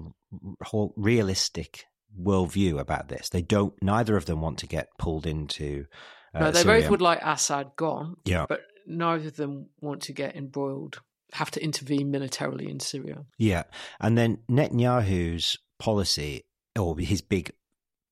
[0.97, 1.85] realistic
[2.21, 3.29] worldview about this.
[3.29, 3.75] They don't.
[3.83, 5.87] Neither of them want to get pulled into.
[6.35, 6.81] Uh, no, they Syria.
[6.83, 8.47] both would like Assad gone, Yeah.
[8.49, 11.01] but neither of them want to get embroiled,
[11.33, 13.25] have to intervene militarily in Syria.
[13.39, 13.65] Yeah,
[14.01, 16.43] and then Netanyahu's policy,
[16.79, 17.53] or his big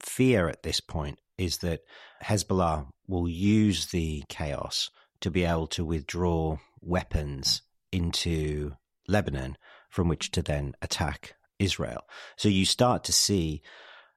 [0.01, 1.81] fear at this point, is that
[2.23, 8.73] Hezbollah will use the chaos to be able to withdraw weapons into
[9.09, 9.57] Lebanon,
[9.91, 12.03] from which to then attack Israel.
[12.37, 13.63] So you start to see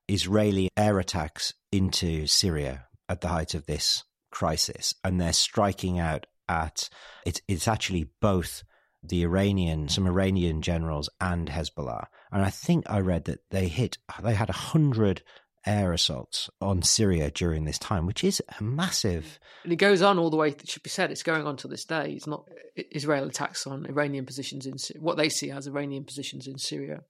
[0.08, 6.26] Israeli air attacks into Syria at the height of this crisis, and they're striking out
[6.50, 6.90] at
[7.26, 8.64] it's it's actually both
[9.02, 13.98] the Iranian some Iranian generals and Hezbollah, and I think I read that they hit
[14.22, 15.24] they had a hundred
[15.66, 19.40] air assaults on Syria during this time, which is a massive.
[19.64, 20.50] And it goes on all the way.
[20.50, 22.12] It should be said, it's going on to this day.
[22.12, 26.58] It's not Israel attacks on Iranian positions in what they see as Iranian positions in
[26.58, 27.02] Syria.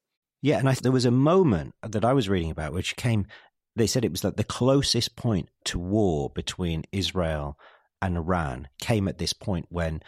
[0.42, 3.26] Yeah, and I, there was a moment that I was reading about which came.
[3.76, 7.58] They said it was like the closest point to war between Israel
[8.02, 10.02] and Iran came at this point when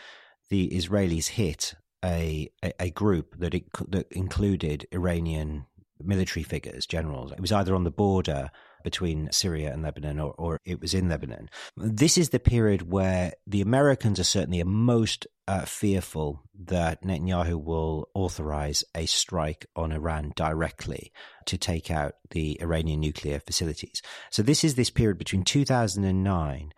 [0.50, 5.66] the Israelis hit a a, a group that it, that included Iranian
[6.04, 7.32] military figures, generals.
[7.32, 8.52] It was either on the border
[8.84, 11.50] between Syria and Lebanon or, or it was in Lebanon.
[11.76, 18.10] This is the period where the Americans are certainly most uh, fearful that Netanyahu will
[18.14, 21.12] authorize a strike on Iran directly
[21.46, 24.02] to take out the Iranian nuclear facilities.
[24.30, 26.72] So this is this period between 2009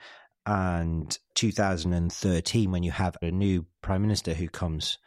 [0.46, 4.98] and 2013 when you have a new prime minister who comes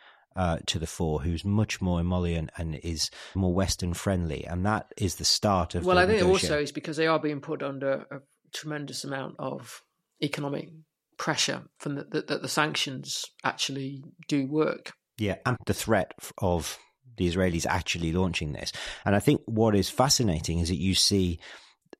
[0.41, 4.91] uh, to the fore, who's much more emollient and is more Western friendly, and that
[4.97, 5.85] is the start of.
[5.85, 8.21] Well, I think also is because they are being put under a
[8.55, 9.83] tremendous amount of
[10.23, 10.71] economic
[11.19, 14.93] pressure from the, that, that the sanctions actually do work.
[15.19, 16.79] Yeah, and the threat of
[17.19, 18.73] the Israelis actually launching this.
[19.05, 21.39] And I think what is fascinating is that you see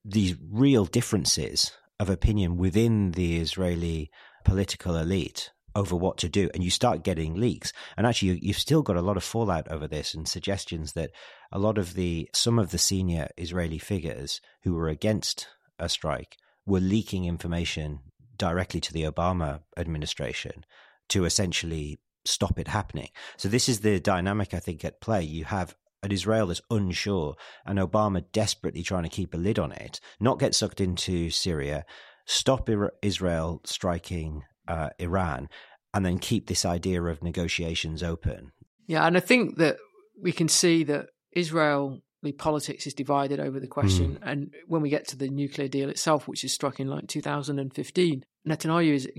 [0.03, 4.09] these real differences of opinion within the Israeli
[4.43, 7.73] political elite over what to do and you start getting leaks.
[7.97, 11.11] And actually you, have still got a lot of fallout over this and suggestions that
[11.51, 15.47] a lot of the some of the senior israeli figures who were against
[15.79, 17.99] a strike were leaking information
[18.37, 20.65] directly to the obama administration
[21.09, 23.09] to essentially stop it happening.
[23.37, 25.23] So this is the dynamic i think at play.
[25.23, 29.71] You have an Israel that's unsure and Obama desperately trying to keep a lid on
[29.71, 31.85] it, not get sucked into Syria,
[32.25, 32.69] stop
[33.01, 35.49] Israel striking uh, Iran
[35.93, 38.51] and then keep this idea of negotiations open.
[38.87, 39.77] Yeah, and I think that
[40.21, 42.01] we can see that Israeli
[42.37, 44.15] politics is divided over the question.
[44.15, 44.31] Mm.
[44.31, 48.23] And when we get to the nuclear deal itself, which is struck in like 2015,
[48.47, 49.09] Netanyahu is,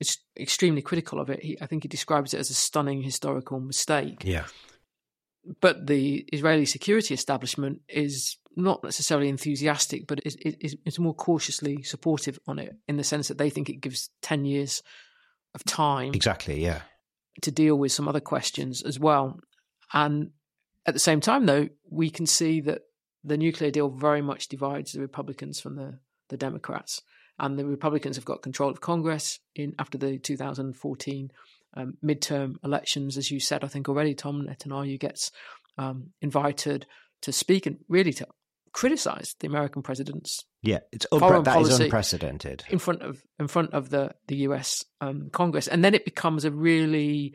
[0.00, 1.42] is extremely critical of it.
[1.42, 4.22] He, I think he describes it as a stunning historical mistake.
[4.24, 4.44] Yeah.
[5.60, 11.82] But the Israeli security establishment is not necessarily enthusiastic, but is, is, is more cautiously
[11.82, 14.82] supportive on it in the sense that they think it gives 10 years
[15.54, 16.12] of time.
[16.14, 16.82] Exactly, yeah.
[17.42, 19.40] To deal with some other questions as well.
[19.92, 20.30] And
[20.86, 22.82] at the same time, though, we can see that
[23.24, 25.98] the nuclear deal very much divides the Republicans from the,
[26.28, 27.02] the Democrats.
[27.38, 31.30] And the Republicans have got control of Congress in after the 2014
[31.74, 33.16] um, midterm elections.
[33.16, 35.30] As you said, I think already, Tom Netanyahu gets
[35.78, 36.86] um, invited
[37.22, 38.26] to speak and really to
[38.72, 43.74] criticized the American president's yeah, it's unpre- that is unprecedented in front of in front
[43.74, 44.84] of the the U.S.
[45.00, 47.34] Um, Congress, and then it becomes a really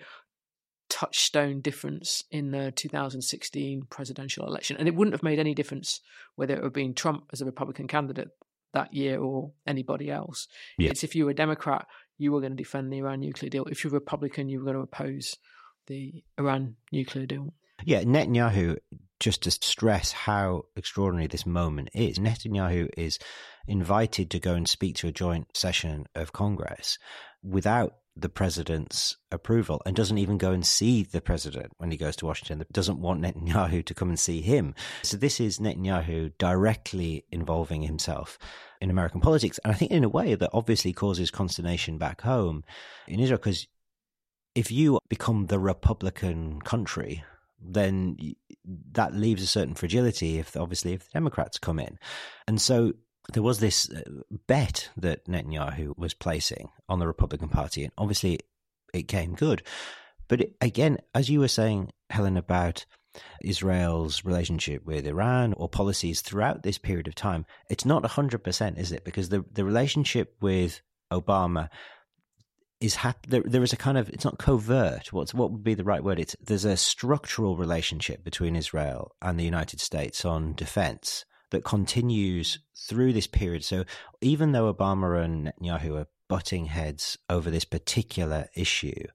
[0.90, 6.00] touchstone difference in the 2016 presidential election, and it wouldn't have made any difference
[6.36, 8.30] whether it had been Trump as a Republican candidate
[8.74, 10.48] that year or anybody else.
[10.78, 10.90] Yeah.
[10.92, 11.86] It's if you were a Democrat,
[12.18, 13.66] you were going to defend the Iran nuclear deal.
[13.66, 15.36] If you're a Republican, you were going to oppose
[15.88, 17.54] the Iran nuclear deal.
[17.84, 18.78] Yeah, Netanyahu,
[19.20, 23.20] just to stress how extraordinary this moment is, Netanyahu is
[23.68, 26.98] invited to go and speak to a joint session of Congress
[27.44, 32.16] without the president's approval and doesn't even go and see the president when he goes
[32.16, 34.74] to Washington, doesn't want Netanyahu to come and see him.
[35.04, 38.40] So this is Netanyahu directly involving himself
[38.82, 39.60] in American politics.
[39.64, 42.64] And I think in a way that obviously causes consternation back home
[43.08, 43.68] in Israel because
[44.56, 47.24] if you become the Republican country,
[47.60, 48.18] then
[48.92, 51.98] that leaves a certain fragility if obviously if the Democrats come in.
[52.48, 52.94] And so
[53.34, 54.02] there was this uh,
[54.48, 58.40] bet that Netanyahu was placing on the Republican Party, and obviously
[58.94, 59.64] it came good.
[60.28, 62.86] But again, as you were saying, Helen, about
[63.42, 68.92] Israel's relationship with Iran or policies throughout this period of time, it's not 100%, is
[68.92, 69.04] it?
[69.04, 70.82] Because the, the relationship with
[71.12, 71.70] Obama
[72.80, 75.74] is hap- there, there is a kind of it's not covert what's what would be
[75.74, 76.20] the right word?
[76.20, 82.60] It's there's a structural relationship between Israel and the United States on defense that continues
[82.76, 83.64] through this period.
[83.64, 83.86] So
[84.22, 89.06] even though Obama and Netanyahu are butting heads over this particular issue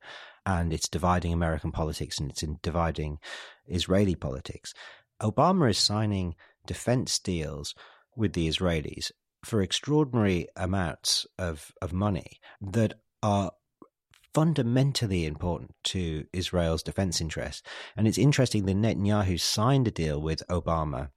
[0.46, 3.18] and it's dividing American politics and it's dividing
[3.68, 4.72] Israeli politics
[5.22, 6.34] Obama is signing
[6.66, 7.74] defense deals
[8.16, 9.12] with the Israelis
[9.44, 13.52] for extraordinary amounts of, of money that are
[14.34, 17.62] fundamentally important to Israel's defense interests.
[17.96, 21.10] And it's interesting that Netanyahu signed a deal with Obama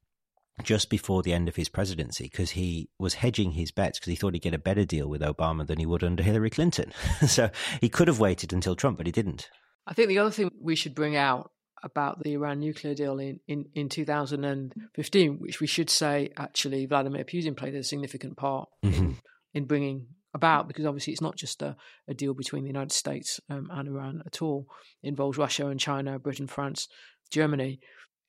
[0.64, 4.16] just before the end of his presidency because he was hedging his bets because he
[4.16, 6.92] thought he'd get a better deal with Obama than he would under Hillary Clinton.
[7.28, 7.50] so
[7.82, 9.50] he could have waited until Trump, but he didn't.
[9.88, 11.52] I think the other thing we should bring out
[11.84, 17.24] about the Iran nuclear deal in, in, in 2015, which we should say actually Vladimir
[17.24, 18.96] Putin played a significant part mm-hmm.
[18.96, 19.18] in,
[19.54, 21.76] in bringing about because obviously it's not just a,
[22.08, 24.68] a deal between the United States um, and Iran at all.
[25.02, 26.88] It involves Russia and China, Britain, France,
[27.32, 27.80] Germany.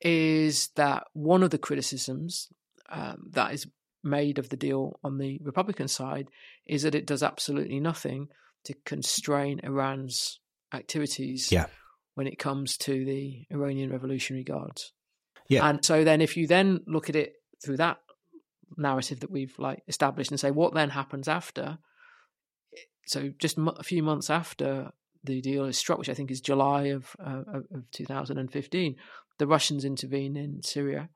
[0.01, 2.49] Is that one of the criticisms
[2.89, 3.67] um, that is
[4.05, 6.29] made of the deal on the Republican side
[6.65, 8.29] is that it does absolutely nothing
[8.65, 10.39] to constrain Iran's
[10.73, 11.67] activities yeah.
[12.15, 14.93] when it comes to the Iranian Revolutionary Guards.
[15.49, 15.69] Yeah.
[15.69, 17.35] And so then if you then look at it
[17.65, 17.99] through that
[18.77, 21.79] narrative that we've like established and say what then happens after
[23.07, 24.91] so just a few months after
[25.25, 27.43] the deal is struck, which I think is July of uh,
[27.73, 28.97] of 2015,
[29.39, 31.09] the Russians intervene in Syria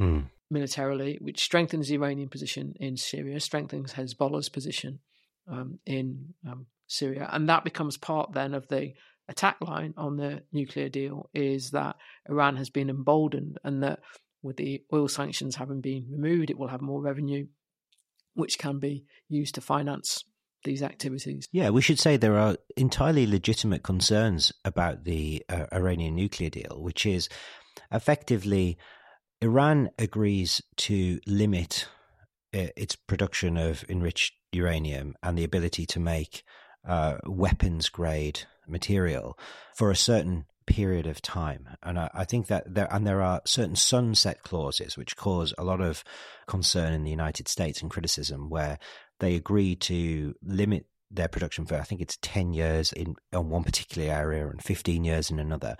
[0.00, 0.26] mm.
[0.50, 5.00] militarily, which strengthens the Iranian position in Syria, strengthens Hezbollah's position
[5.50, 8.94] um, in um, Syria, and that becomes part then of the
[9.28, 11.28] attack line on the nuclear deal.
[11.34, 11.96] Is that
[12.28, 14.00] Iran has been emboldened, and that
[14.42, 17.46] with the oil sanctions having been removed, it will have more revenue,
[18.34, 20.24] which can be used to finance
[20.68, 21.48] these activities.
[21.50, 26.76] Yeah, we should say there are entirely legitimate concerns about the uh, Iranian nuclear deal,
[26.78, 27.28] which is
[27.90, 28.76] effectively
[29.40, 31.88] Iran agrees to limit
[32.54, 36.44] uh, its production of enriched uranium and the ability to make
[36.86, 39.38] uh, weapons grade material
[39.74, 41.66] for a certain period of time.
[41.82, 45.64] And I, I, think that there, and there are certain sunset clauses which cause a
[45.64, 46.04] lot of
[46.46, 48.78] concern in the United States and criticism where
[49.20, 53.64] they agree to limit their production for I think it's ten years in on one
[53.64, 55.76] particular area and fifteen years in another.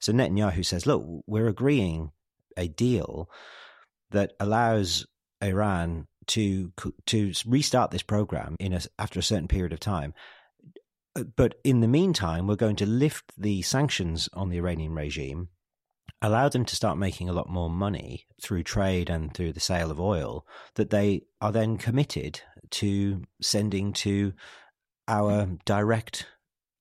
[0.00, 2.12] So Netanyahu says, "Look, we're agreeing
[2.56, 3.30] a deal
[4.10, 5.06] that allows
[5.42, 6.72] Iran to
[7.06, 10.14] to restart this program in a, after a certain period of time."
[11.36, 15.48] But in the meantime, we're going to lift the sanctions on the Iranian regime,
[16.22, 19.90] allow them to start making a lot more money through trade and through the sale
[19.90, 22.40] of oil that they are then committed
[22.72, 24.32] to sending to
[25.08, 25.54] our hmm.
[25.64, 26.26] direct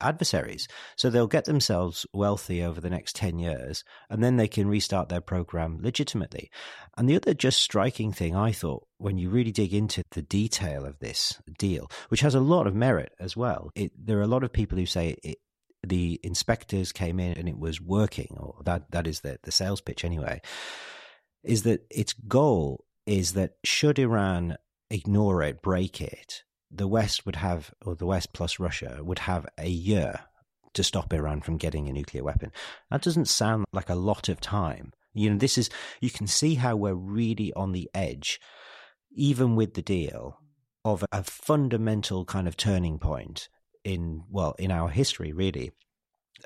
[0.01, 0.67] adversaries.
[0.95, 5.09] So they'll get themselves wealthy over the next 10 years and then they can restart
[5.09, 6.49] their program legitimately.
[6.97, 10.85] And the other just striking thing I thought when you really dig into the detail
[10.85, 14.27] of this deal, which has a lot of merit as well, it, there are a
[14.27, 15.37] lot of people who say it,
[15.83, 19.81] the inspectors came in and it was working, or that, that is the, the sales
[19.81, 20.41] pitch anyway,
[21.43, 24.57] is that its goal is that should Iran
[24.91, 29.47] ignore it, break it, the West would have, or the West plus Russia would have
[29.57, 30.19] a year
[30.73, 32.51] to stop Iran from getting a nuclear weapon.
[32.89, 34.93] That doesn't sound like a lot of time.
[35.13, 35.69] You know, this is,
[35.99, 38.39] you can see how we're really on the edge,
[39.13, 40.37] even with the deal,
[40.85, 43.49] of a fundamental kind of turning point
[43.83, 45.71] in, well, in our history, really.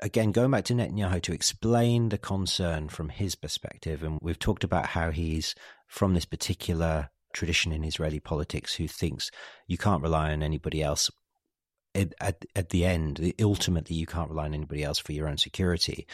[0.02, 4.64] Again, going back to Netanyahu to explain the concern from his perspective, and we've talked
[4.64, 5.54] about how he's
[5.86, 9.30] from this particular tradition in Israeli politics who thinks
[9.68, 11.10] you can't rely on anybody else.
[11.94, 15.38] At, at, at the end, ultimately, you can't rely on anybody else for your own
[15.38, 16.06] security.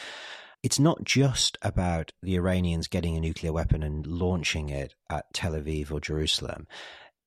[0.63, 5.53] It's not just about the Iranians getting a nuclear weapon and launching it at Tel
[5.53, 6.67] Aviv or Jerusalem.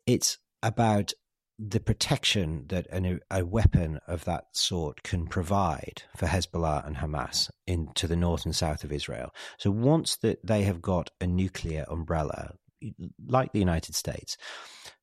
[0.06, 1.14] It's about
[1.58, 7.50] the protection that an, a weapon of that sort can provide for Hezbollah and Hamas
[7.66, 9.34] into the north and south of Israel.
[9.58, 12.56] So once that they have got a nuclear umbrella,
[13.28, 14.38] like the United States,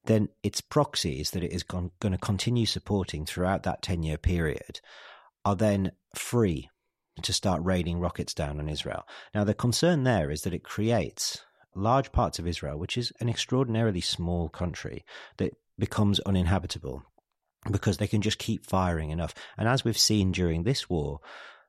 [0.04, 4.80] then its proxies that it is going to continue supporting throughout that 10 year period
[5.44, 6.68] are then free
[7.22, 9.04] to start raining rockets down on Israel.
[9.34, 13.28] Now, the concern there is that it creates large parts of Israel, which is an
[13.28, 15.04] extraordinarily small country,
[15.36, 17.02] that becomes uninhabitable
[17.70, 19.34] because they can just keep firing enough.
[19.56, 21.20] And as we've seen during this war,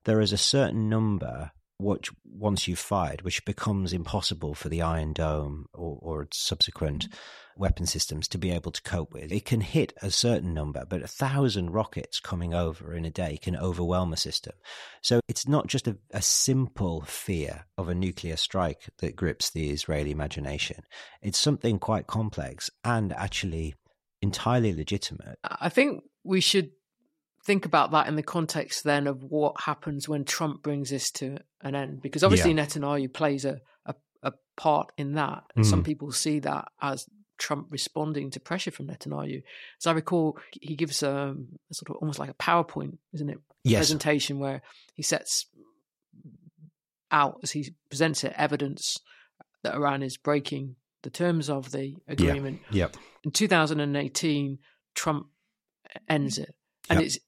[0.05, 5.14] there is a certain number which once you've fired, which becomes impossible for the Iron
[5.14, 7.62] Dome or, or subsequent mm-hmm.
[7.62, 9.32] weapon systems to be able to cope with.
[9.32, 13.38] It can hit a certain number, but a thousand rockets coming over in a day
[13.42, 14.54] can overwhelm a system.
[15.02, 19.70] So it's not just a, a simple fear of a nuclear strike that grips the
[19.70, 20.84] Israeli imagination.
[21.22, 23.76] It's something quite complex and actually
[24.22, 25.38] entirely legitimate.
[25.44, 26.72] I think we should
[27.46, 31.38] think about that in the context then of what happens when Trump brings this to
[31.62, 32.66] an end, because obviously yeah.
[32.66, 35.44] Netanyahu plays a, a, a part in that.
[35.58, 35.66] Mm.
[35.66, 37.06] Some people see that as
[37.38, 39.44] Trump responding to pressure from Netanyahu.
[39.82, 43.38] As I recall, he gives um, a sort of almost like a PowerPoint, isn't it?
[43.64, 43.80] Yes.
[43.80, 44.62] Presentation where
[44.94, 45.48] he sets
[47.12, 48.98] out as he presents it evidence
[49.64, 52.62] that Iran is breaking the terms of the agreement.
[52.72, 52.86] Yeah.
[52.86, 52.98] Yep.
[53.26, 54.60] In 2018,
[54.96, 55.28] Trump
[56.10, 56.54] ends it.
[56.89, 57.08] And yep.
[57.08, 57.20] it's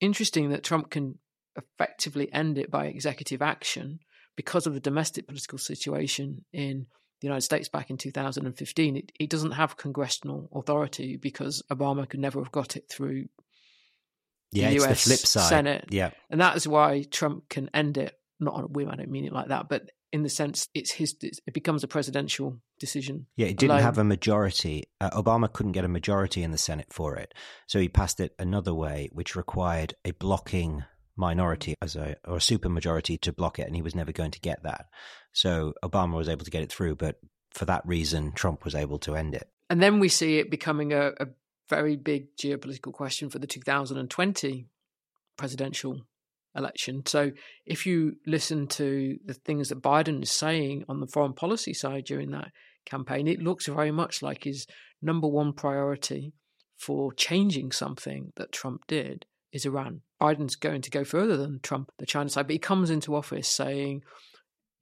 [0.00, 1.18] interesting that Trump can
[1.56, 4.00] effectively end it by executive action
[4.36, 6.86] because of the domestic political situation in
[7.20, 8.96] the United States back in 2015.
[8.96, 13.26] It, it doesn't have congressional authority because Obama could never have got it through
[14.52, 15.48] yeah, the US the flip side.
[15.48, 15.84] Senate.
[15.90, 16.10] Yeah.
[16.30, 19.26] And that is why Trump can end it, not on a whim, I don't mean
[19.26, 23.26] it like that, but in the sense it's his it becomes a presidential decision.
[23.36, 23.82] Yeah it didn't alone.
[23.82, 27.34] have a majority uh, obama couldn't get a majority in the senate for it.
[27.66, 30.84] So he passed it another way which required a blocking
[31.16, 34.40] minority as a or a supermajority to block it and he was never going to
[34.40, 34.86] get that.
[35.32, 37.20] So obama was able to get it through but
[37.52, 39.48] for that reason trump was able to end it.
[39.68, 41.28] And then we see it becoming a, a
[41.68, 44.66] very big geopolitical question for the 2020
[45.36, 46.02] presidential
[46.56, 47.02] election.
[47.06, 47.32] So
[47.66, 52.04] if you listen to the things that Biden is saying on the foreign policy side
[52.04, 52.48] during that
[52.84, 54.66] campaign, it looks very much like his
[55.02, 56.32] number one priority
[56.76, 60.00] for changing something that Trump did is Iran.
[60.20, 63.48] Biden's going to go further than Trump, the China side, but he comes into office
[63.48, 64.02] saying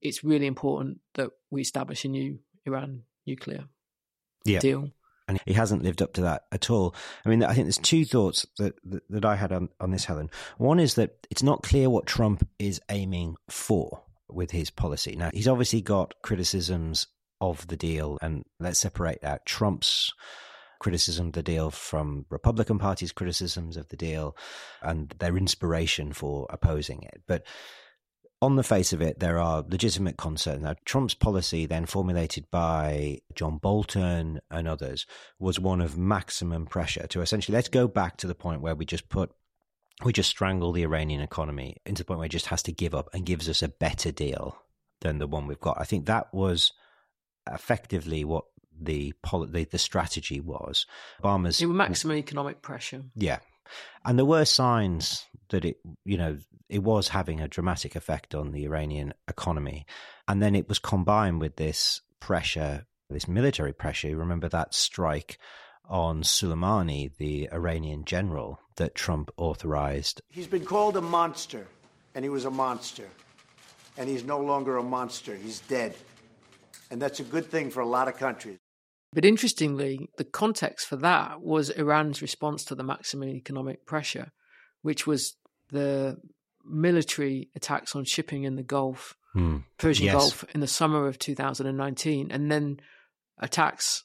[0.00, 3.64] it's really important that we establish a new Iran nuclear
[4.44, 4.60] yeah.
[4.60, 4.90] deal
[5.28, 6.94] and he hasn't lived up to that at all.
[7.24, 10.06] I mean, I think there's two thoughts that that, that I had on, on this,
[10.06, 10.30] Helen.
[10.56, 15.14] One is that it's not clear what Trump is aiming for with his policy.
[15.16, 17.06] Now, he's obviously got criticisms
[17.40, 20.12] of the deal, and let's separate out Trump's
[20.80, 24.36] criticism of the deal, from Republican Party's criticisms of the deal,
[24.82, 27.22] and their inspiration for opposing it.
[27.26, 27.44] But
[28.40, 30.62] on the face of it, there are legitimate concerns.
[30.62, 35.06] Now, Trump's policy, then formulated by John Bolton and others,
[35.38, 38.84] was one of maximum pressure to essentially let's go back to the point where we
[38.84, 39.32] just put
[40.04, 42.94] we just strangle the Iranian economy into the point where it just has to give
[42.94, 44.56] up and gives us a better deal
[45.00, 45.80] than the one we've got.
[45.80, 46.72] I think that was
[47.50, 48.44] effectively what
[48.80, 50.86] the the, the strategy was.
[51.22, 53.02] Obama's it was maximum economic pressure.
[53.16, 53.38] Yeah,
[54.04, 56.38] and there were signs that it, you know,
[56.68, 59.86] it was having a dramatic effect on the Iranian economy,
[60.26, 64.08] and then it was combined with this pressure, this military pressure.
[64.08, 65.38] You remember that strike
[65.88, 70.20] on Soleimani, the Iranian general that Trump authorized.
[70.28, 71.66] He's been called a monster,
[72.14, 73.08] and he was a monster.
[73.96, 75.94] And he's no longer a monster, he's dead.
[76.90, 78.58] And that's a good thing for a lot of countries.
[79.12, 84.30] But interestingly, the context for that was Iran's response to the maximum economic pressure,
[84.82, 85.34] which was
[85.70, 86.18] the
[86.68, 89.58] military attacks on shipping in the Gulf, hmm.
[89.78, 90.14] Persian yes.
[90.14, 92.80] Gulf, in the summer of 2019, and then
[93.38, 94.04] attacks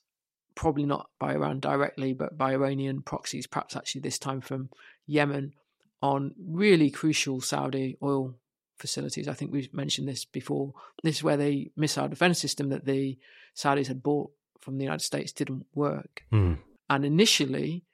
[0.56, 4.70] probably not by Iran directly, but by Iranian proxies, perhaps actually this time from
[5.06, 5.54] Yemen,
[6.02, 8.36] on really crucial Saudi oil
[8.78, 9.28] facilities.
[9.28, 10.74] I think we've mentioned this before.
[11.04, 13.18] This is where the missile defense system that the
[13.56, 16.24] Saudis had bought from the United States didn't work.
[16.32, 16.60] Mm.
[16.90, 17.86] And initially,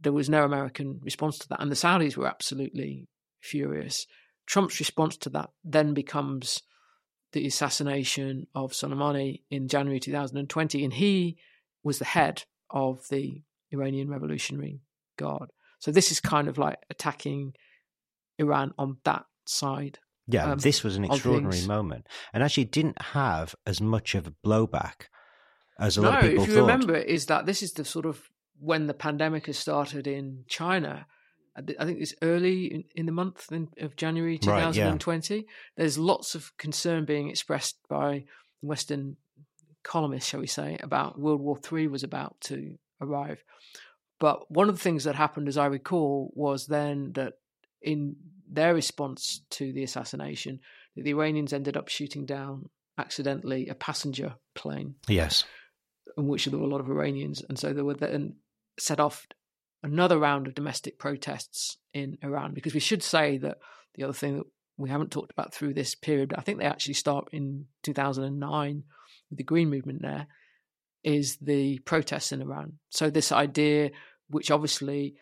[0.00, 1.60] there was no American response to that.
[1.60, 3.08] And the Saudis were absolutely
[3.42, 4.06] furious.
[4.46, 6.62] Trump's response to that then becomes
[7.32, 10.84] the assassination of Soleimani in January 2020.
[10.84, 11.36] And he
[11.82, 14.80] was the head of the Iranian Revolutionary
[15.16, 15.50] Guard.
[15.78, 17.54] So this is kind of like attacking
[18.38, 19.98] Iran on that side.
[20.28, 24.34] Yeah, um, this was an extraordinary moment, and actually didn't have as much of a
[24.46, 25.08] blowback
[25.80, 26.60] as a no, lot of people if you thought.
[26.60, 28.22] remember, is that this is the sort of
[28.60, 31.06] when the pandemic has started in China.
[31.56, 34.92] I think it's early in, in the month in, of January Right, yeah.
[34.92, 35.46] 2020.
[35.76, 38.24] There's lots of concern being expressed by
[38.62, 39.16] Western
[39.82, 43.42] columnists, shall we say, about World War III was about to arrive.
[44.18, 47.34] But one of the things that happened, as I recall, was then that
[47.82, 48.16] in
[48.48, 50.60] their response to the assassination,
[50.96, 55.44] that the Iranians ended up shooting down accidentally a passenger plane Yes,
[56.16, 58.36] in which there were a lot of Iranians, and so they were then
[58.78, 59.26] set off
[59.82, 62.54] another round of domestic protests in Iran.
[62.54, 63.58] Because we should say that
[63.94, 66.64] the other thing that we haven't talked about through this period, but I think they
[66.64, 68.84] actually start in 2009
[69.30, 70.26] with the Green Movement there,
[71.04, 72.74] is the protests in Iran.
[72.90, 73.90] So this idea,
[74.28, 75.16] which obviously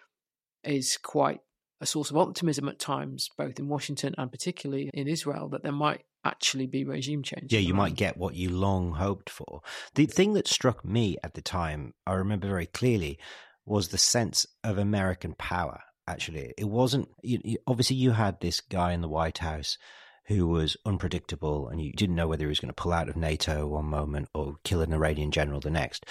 [0.63, 1.41] is quite
[1.81, 5.73] a source of optimism at times, both in Washington and particularly in Israel, that there
[5.73, 7.51] might actually be regime change.
[7.51, 9.63] yeah, you might get what you long hoped for.
[9.95, 13.19] The thing that struck me at the time, I remember very clearly,
[13.67, 15.81] was the sense of American power.
[16.07, 17.09] Actually, it wasn't.
[17.23, 19.79] You, you, obviously, you had this guy in the White House
[20.27, 23.17] who was unpredictable, and you didn't know whether he was going to pull out of
[23.17, 26.07] NATO one moment or kill an Iranian general the next.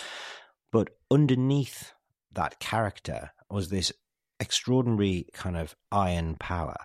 [0.71, 1.93] But underneath
[2.33, 3.91] that character was this
[4.39, 6.77] extraordinary kind of iron power.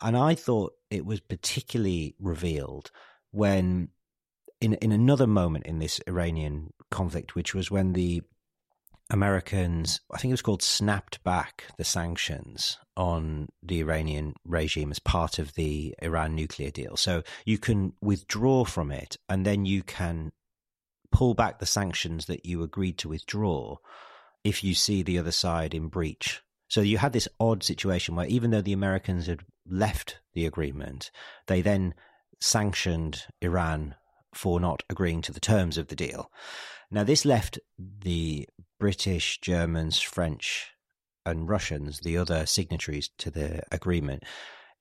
[0.00, 2.90] And I thought it was particularly revealed
[3.30, 3.88] when,
[4.60, 8.22] in, in another moment in this Iranian conflict, which was when the
[9.10, 14.98] Americans, I think it was called, snapped back the sanctions on the Iranian regime as
[14.98, 16.96] part of the Iran nuclear deal.
[16.96, 20.32] So you can withdraw from it and then you can
[21.12, 23.76] pull back the sanctions that you agreed to withdraw
[24.42, 26.42] if you see the other side in breach.
[26.68, 31.10] So you had this odd situation where even though the Americans had left the agreement,
[31.46, 31.94] they then
[32.40, 33.94] sanctioned Iran
[34.34, 36.30] for not agreeing to the terms of the deal.
[36.90, 40.72] Now, this left the British, Germans, French,
[41.24, 44.22] and Russians, the other signatories to the agreement,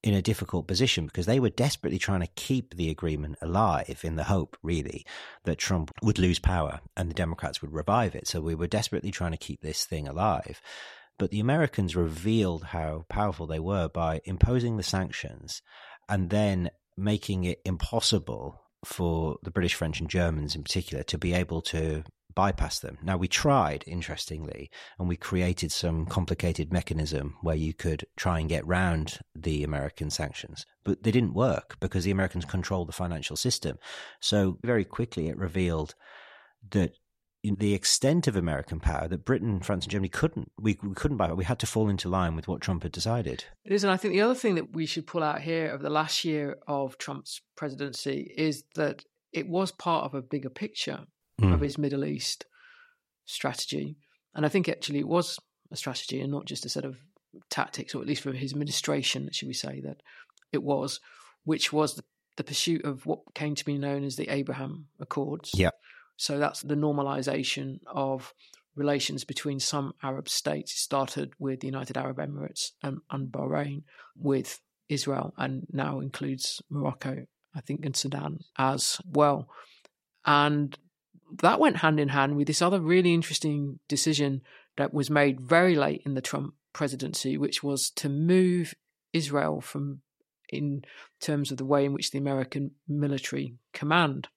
[0.06, 4.16] in a difficult position because they were desperately trying to keep the agreement alive in
[4.16, 5.04] the hope, really,
[5.46, 8.28] that Trump would lose power and the Democrats would revive it.
[8.28, 10.62] So we were desperately trying to keep this thing alive.
[11.18, 15.64] But the Americans revealed how powerful they were by imposing the sanctions
[16.08, 21.34] and then making it impossible for the British, French, and Germans in particular to be
[21.34, 22.04] able to
[22.36, 22.98] bypass them.
[23.02, 24.70] Now, we tried, interestingly,
[25.00, 30.10] and we created some complicated mechanism where you could try and get round the American
[30.10, 33.78] sanctions, but they didn't work because the Americans controlled the financial system.
[34.20, 35.96] So, very quickly, it revealed
[36.72, 36.92] that
[37.60, 41.32] the extent of American power that Britain, France, and Germany couldn't we, we couldn't buy.
[41.34, 43.46] We had to fall into line with what Trump had decided.
[43.64, 45.82] It is, and I think the other thing that we should pull out here of
[45.82, 51.06] the last year of Trump's presidency is that it was part of a bigger picture
[51.42, 51.54] Mm.
[51.54, 52.46] of his Middle East
[53.26, 53.98] strategy.
[54.34, 55.40] And I think actually it was
[55.72, 56.98] a strategy and not just a set of
[57.50, 60.02] tactics, or at least for his administration, should we say that
[60.54, 61.00] it was,
[61.44, 62.04] which was the,
[62.38, 65.52] the pursuit of what came to be known as the Abraham Accords.
[65.56, 65.72] Yeah.
[66.18, 68.34] So that's the normalization of
[68.76, 70.74] relations between some Arab states.
[70.74, 73.84] It started with the United Arab Emirates and, and Bahrain,
[74.16, 79.48] with Israel, and now includes Morocco, I think, and Sudan as well.
[80.26, 80.78] And
[81.42, 84.42] that went hand in hand with this other really interesting decision
[84.78, 88.74] that was made very late in the Trump presidency, which was to move
[89.14, 90.02] Israel from,
[90.50, 90.84] in
[91.20, 94.28] terms of the way in which the American military command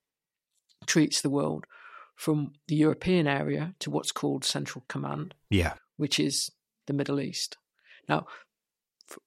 [0.85, 1.65] treats the world,
[2.15, 5.33] from the European area to what's called Central Command.
[5.49, 5.75] Yeah.
[5.95, 6.51] Which is
[6.85, 7.55] the Middle East.
[8.09, 8.25] Now,
[9.09, 9.17] f-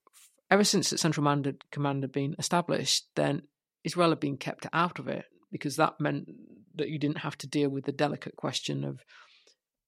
[0.50, 1.24] ever since the Central
[1.70, 3.42] Command had been established, then
[3.82, 6.28] Israel had been kept out of it because that meant
[6.74, 9.00] that you didn't have to deal with the delicate question of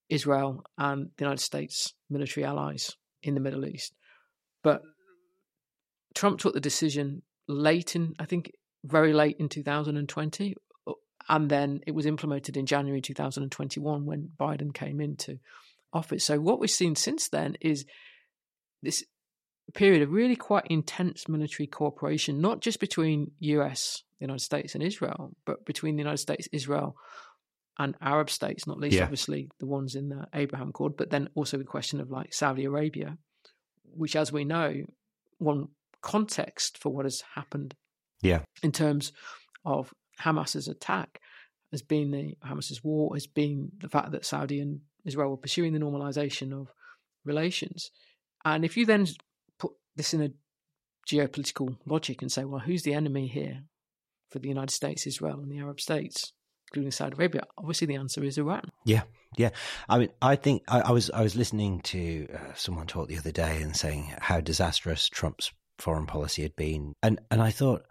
[0.08, 3.94] Israel and the United States military allies in the Middle East.
[4.62, 4.80] But
[6.14, 8.52] Trump took the decision late in, I think,
[8.84, 10.54] very late in 2020,
[11.28, 15.38] and then it was implemented in January 2021 when Biden came into
[15.92, 16.24] office.
[16.24, 17.84] So what we've seen since then is
[18.82, 19.04] this
[19.74, 24.82] period of really quite intense military cooperation, not just between US, the United States, and
[24.82, 26.96] Israel, but between the United States, Israel,
[27.78, 29.04] and Arab states, not least Yeah.
[29.04, 32.64] obviously the ones in the Abraham Accord, but then also the question of like Saudi
[32.64, 33.18] Arabia,
[33.84, 34.84] which, as we know,
[35.38, 35.68] one
[36.00, 37.74] context for what has happened
[38.22, 38.42] Yeah.
[38.62, 39.12] in terms
[39.64, 41.20] of Hamas's attack
[41.70, 45.72] has been the Hamas's war has been the fact that Saudi and Israel were pursuing
[45.72, 46.68] the normalization of
[47.24, 47.90] relations.
[48.44, 49.06] And if you then
[49.58, 50.30] put this in a
[51.08, 53.64] geopolitical logic and say, well, who's the enemy here
[54.30, 56.32] for the United States, Israel, and the Arab states,
[56.70, 57.42] including Saudi Arabia?
[57.58, 58.70] Obviously, the answer is Iran.
[58.84, 59.02] Yeah,
[59.36, 59.50] yeah.
[59.88, 63.18] I mean, I think I, I was I was listening to uh, someone talk the
[63.18, 67.84] other day and saying how disastrous Trump's foreign policy had been, and and I thought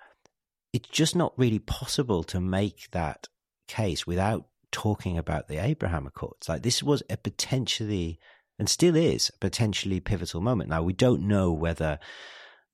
[0.73, 3.27] it's just not really possible to make that
[3.67, 6.49] case without talking about the Abraham Accords.
[6.49, 8.19] Like this was a potentially
[8.59, 10.69] and still is a potentially pivotal moment.
[10.69, 11.99] Now we don't know whether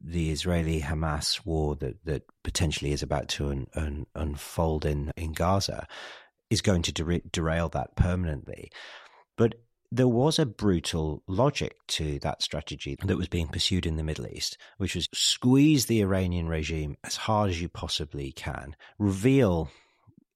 [0.01, 5.33] the Israeli Hamas war that, that potentially is about to un, un, unfold in, in
[5.33, 5.87] Gaza
[6.49, 8.71] is going to derail that permanently.
[9.37, 9.55] But
[9.91, 14.27] there was a brutal logic to that strategy that was being pursued in the Middle
[14.27, 19.69] East, which was squeeze the Iranian regime as hard as you possibly can, reveal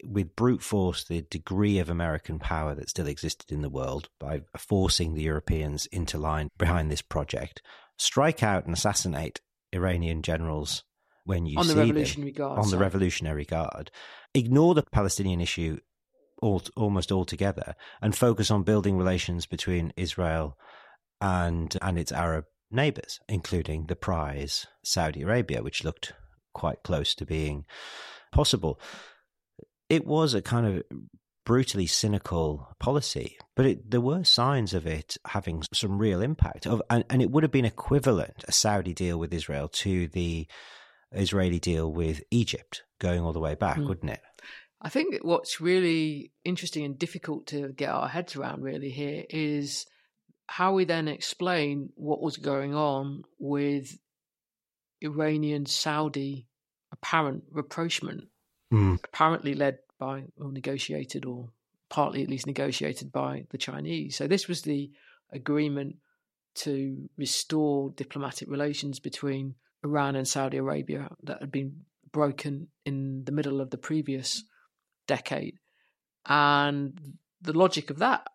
[0.03, 4.41] with brute force the degree of American power that still existed in the world by
[4.57, 7.61] forcing the Europeans into line behind this project,
[7.97, 9.39] strike out and assassinate
[9.73, 10.83] Iranian generals
[11.25, 12.77] when you On the see them Guard, on the.
[12.77, 13.91] Revolutionary Guard,
[14.33, 15.79] ignore the Palestinian issue
[16.43, 20.57] all, almost altogether, and focus on building relations between Israel
[21.21, 26.13] and and its Arab neighbors, including the prize Saudi Arabia, which looked
[26.53, 27.65] quite close to being
[28.31, 28.79] possible.
[29.89, 30.83] It was a kind of
[31.45, 36.65] brutally cynical policy, but it, there were signs of it having some real impact.
[36.65, 40.47] Of, and, and it would have been equivalent, a Saudi deal with Israel, to the
[41.11, 43.87] Israeli deal with Egypt going all the way back, Hmm.
[43.87, 44.21] wouldn't it?
[44.83, 49.85] I think what's really interesting and difficult to get our heads around really here is
[50.47, 53.97] how we then explain what was going on with
[55.01, 56.47] Iranian Saudi
[56.91, 58.27] apparent rapprochement,
[58.71, 58.99] Mm.
[59.03, 61.49] apparently led by or negotiated or
[61.89, 64.15] partly at least negotiated by the Chinese.
[64.15, 64.91] So this was the
[65.31, 65.97] agreement
[66.55, 73.31] to restore diplomatic relations between Iran and Saudi Arabia that had been broken in the
[73.31, 74.43] middle of the previous
[75.07, 75.57] decade.
[76.25, 78.27] And the logic of that,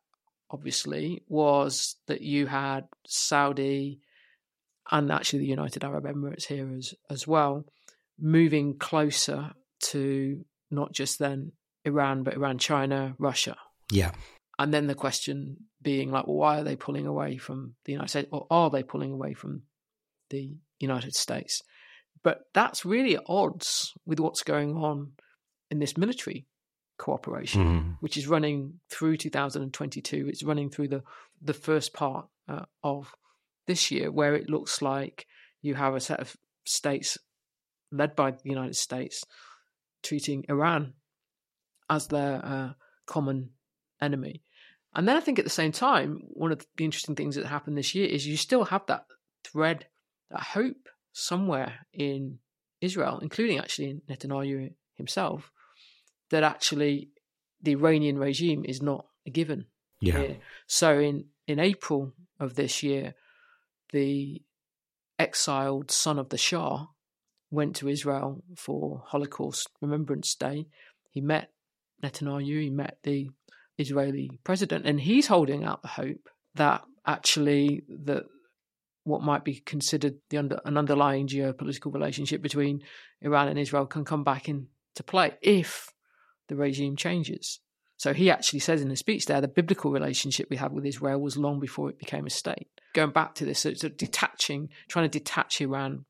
[0.51, 4.01] obviously, was that you had Saudi
[4.91, 7.64] and actually the United Arab Emirates here as, as well,
[8.19, 11.53] moving closer to not just then
[11.85, 13.57] Iran, but Iran, China, Russia.
[13.91, 14.12] Yeah.
[14.59, 18.11] And then the question being like, well, why are they pulling away from the United
[18.11, 19.62] States, or are they pulling away from
[20.31, 21.62] the United States?
[22.25, 25.12] But that's really at odds with what's going on
[25.71, 26.47] in this military
[26.99, 27.96] cooperation, Mhm.
[28.01, 30.28] which is running through 2022.
[30.28, 31.03] It's running through the
[31.40, 33.14] the first part uh, of
[33.66, 35.26] this year, where it looks like
[35.62, 37.16] you have a set of states
[37.92, 39.22] led by the United States
[40.03, 40.94] treating Iran
[41.88, 42.72] as their uh,
[43.07, 43.51] common
[44.01, 44.42] enemy.
[44.94, 47.76] And then I think at the same time, one of the interesting things that happened
[47.78, 49.07] this year is you still have that
[49.44, 49.86] thread,
[50.30, 52.40] that hope somewhere in
[52.80, 55.53] Israel, including actually Netanyahu himself,
[56.31, 57.11] that actually
[57.62, 59.66] the Iranian regime is not a given.
[60.01, 60.18] Yeah.
[60.18, 60.37] here.
[60.66, 63.14] So in in April of this year,
[63.93, 64.43] the
[65.18, 66.87] exiled son of the Shah
[67.51, 70.66] went to Israel for Holocaust Remembrance Day.
[71.11, 71.51] He met
[72.03, 73.31] Netanyahu, he met the
[73.79, 78.24] Israeli president, and he's holding out the hope that actually that
[79.05, 82.83] what might be considered the under, an underlying geopolitical relationship between
[83.22, 85.91] Iran and Israel can come back into play if
[86.49, 87.61] the regime changes.
[87.96, 91.20] So he actually says in his speech there the biblical relationship we have with Israel
[91.20, 92.68] was long before it became a state.
[92.94, 96.05] Going back to this, so it's detaching, trying to detach Iran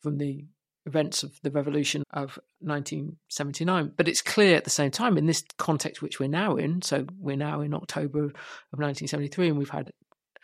[0.00, 0.44] from the
[0.86, 3.92] events of the revolution of 1979.
[3.96, 7.06] But it's clear at the same time, in this context which we're now in, so
[7.18, 8.32] we're now in October of
[8.78, 9.92] 1973, and we've had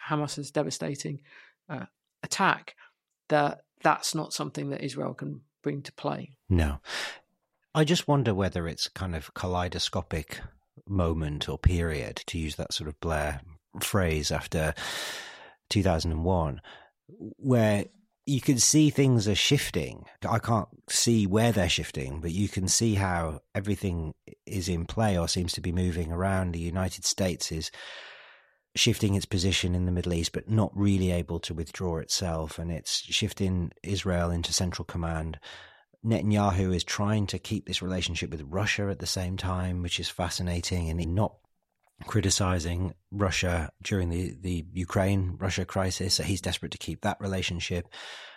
[0.09, 1.21] Hamas's devastating
[1.69, 1.87] uh,
[2.25, 2.75] attack,
[3.29, 6.37] that that's not something that Israel can bring to play.
[6.49, 6.81] No.
[7.75, 10.41] I just wonder whether it's kind of kaleidoscopic
[10.87, 13.41] moment or period, to use that sort of Blair
[13.81, 14.75] phrase after
[15.71, 16.61] 2001,
[17.09, 17.87] where
[18.27, 20.05] you can see things are shifting.
[20.29, 24.15] I can't see where they're shifting, but you can see how everything
[24.47, 26.53] is in play or seems to be moving around.
[26.53, 27.71] The United States is
[28.77, 32.71] shifting its position in the Middle East, but not really able to withdraw itself, and
[32.71, 35.39] it's shifting Israel into central command.
[36.05, 40.09] Netanyahu is trying to keep this relationship with Russia at the same time, which is
[40.09, 41.35] fascinating, and not
[42.07, 46.15] criticizing Russia during the, the Ukraine Russia crisis.
[46.15, 47.87] So he's desperate to keep that relationship.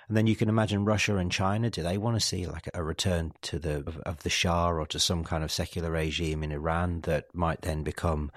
[0.08, 1.70] And then you can imagine Russia and China.
[1.72, 4.86] Do they want to see like a return to the of, of the Shah or
[4.88, 8.32] to some kind of secular regime in Iran that might then become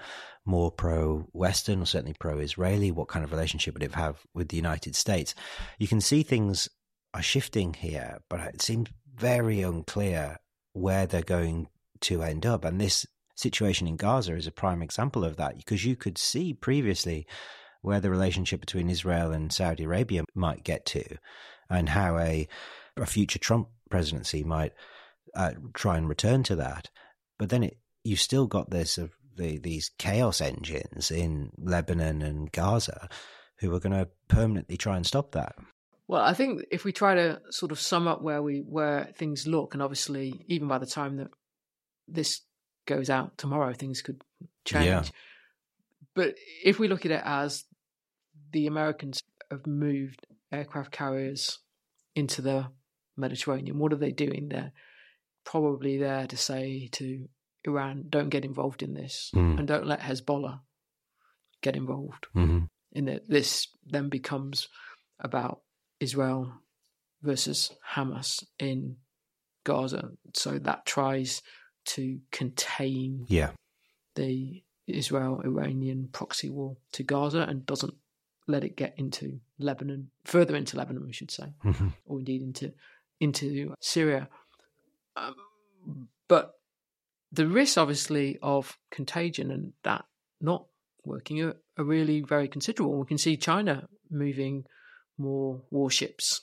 [0.45, 2.91] more pro-Western or certainly pro-Israeli?
[2.91, 5.35] What kind of relationship would it have with the United States?
[5.77, 6.69] You can see things
[7.13, 8.89] are shifting here, but it seems
[9.19, 10.37] very unclear
[10.73, 11.67] where they're going
[12.01, 12.63] to end up.
[12.63, 13.05] And this
[13.35, 17.27] situation in Gaza is a prime example of that because you could see previously
[17.81, 21.03] where the relationship between Israel and Saudi Arabia might get to
[21.69, 22.47] and how a,
[22.97, 24.73] a future Trump presidency might
[25.35, 26.89] uh, try and return to that.
[27.37, 32.51] But then it, you've still got this of the, these chaos engines in Lebanon and
[32.51, 33.09] Gaza
[33.59, 35.55] who are going to permanently try and stop that.
[36.09, 39.45] Well, I think if we try to sort of sum up where we where things
[39.45, 41.27] look, and obviously even by the time that
[42.07, 42.41] this
[42.87, 44.23] goes out tomorrow, things could
[44.65, 44.87] change.
[44.87, 45.03] Yeah.
[46.15, 46.33] But
[46.65, 47.63] if we look at it as
[48.51, 51.59] the Americans have moved aircraft carriers
[52.15, 52.69] into the
[53.15, 54.49] Mediterranean, what are they doing?
[54.49, 54.73] They're
[55.45, 57.29] probably there to say to
[57.65, 59.59] Iran, don't get involved in this mm.
[59.59, 60.61] and don't let Hezbollah
[61.61, 62.25] get involved.
[62.35, 62.65] Mm-hmm.
[62.93, 64.67] In that, this then becomes
[65.19, 65.61] about
[65.99, 66.53] Israel
[67.21, 68.97] versus Hamas in
[69.63, 70.11] Gaza.
[70.33, 71.41] So that tries
[71.85, 73.51] to contain yeah.
[74.15, 77.93] the Israel Iranian proxy war to Gaza and doesn't
[78.47, 81.89] let it get into Lebanon, further into Lebanon, we should say, mm-hmm.
[82.05, 82.73] or indeed into
[83.19, 84.27] into Syria.
[85.15, 85.35] Um,
[86.27, 86.53] but
[87.31, 90.05] the risks, obviously, of contagion and that
[90.41, 90.65] not
[91.05, 92.99] working are, are really very considerable.
[92.99, 94.65] We can see China moving
[95.19, 96.41] more warships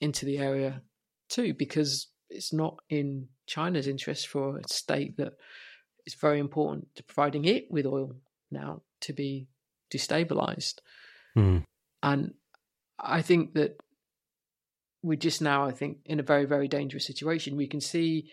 [0.00, 0.82] into the area
[1.28, 5.32] too, because it's not in China's interest for a state that
[6.06, 8.14] is very important to providing it with oil
[8.50, 9.48] now to be
[9.92, 10.76] destabilized.
[11.36, 11.64] Mm.
[12.02, 12.34] And
[12.98, 13.80] I think that
[15.02, 17.56] we're just now, I think, in a very, very dangerous situation.
[17.56, 18.30] We can see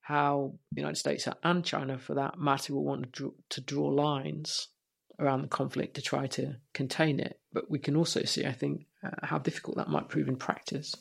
[0.00, 3.88] how the United States and China, for that matter, will want to draw, to draw
[3.88, 4.68] lines
[5.18, 7.40] around the conflict to try to contain it.
[7.52, 10.94] But we can also see, I think, uh, how difficult that might prove in practice.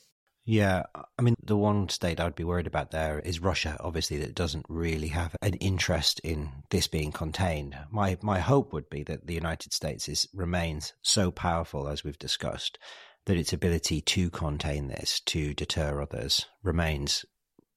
[0.49, 4.34] Yeah, I mean, the one state I'd be worried about there is Russia, obviously, that
[4.34, 7.78] doesn't really have an interest in this being contained.
[7.91, 12.18] My my hope would be that the United States is remains so powerful, as we've
[12.18, 12.80] discussed,
[13.26, 17.26] that its ability to contain this, to deter others, remains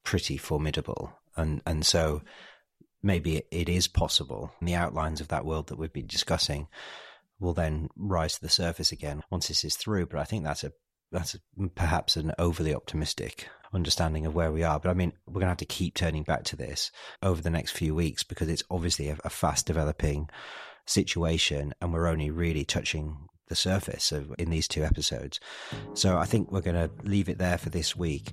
[0.05, 1.13] pretty formidable.
[1.37, 2.23] And and so
[3.03, 4.53] maybe it is possible.
[4.61, 6.69] And the outlines of that world that we've been discussing
[7.39, 10.07] will then rise to the surface again once this is through.
[10.07, 10.73] But I think that's a
[11.13, 11.37] that's
[11.75, 14.79] perhaps an overly optimistic understanding of where we are.
[14.79, 16.91] But I mean, we're going to have to keep turning back to this
[17.23, 20.29] over the next few weeks because it's obviously a, a fast developing
[20.87, 23.17] situation and we're only really touching
[23.49, 25.41] the surface of, in these two episodes.
[25.95, 28.33] So I think we're going to leave it there for this week.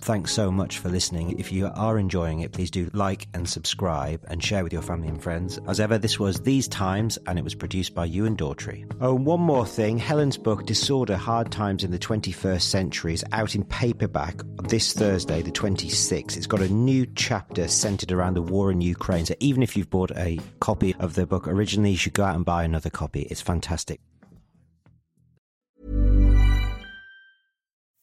[0.00, 1.38] Thanks so much for listening.
[1.38, 5.08] If you are enjoying it, please do like and subscribe and share with your family
[5.08, 5.58] and friends.
[5.66, 8.90] As ever, this was These Times and it was produced by Ewan Daughtry.
[9.00, 13.24] Oh, and one more thing Helen's book, Disorder Hard Times in the 21st Century, is
[13.32, 16.36] out in paperback this Thursday, the 26th.
[16.36, 19.24] It's got a new chapter centered around the war in Ukraine.
[19.24, 22.36] So even if you've bought a copy of the book originally, you should go out
[22.36, 23.22] and buy another copy.
[23.22, 24.00] It's fantastic.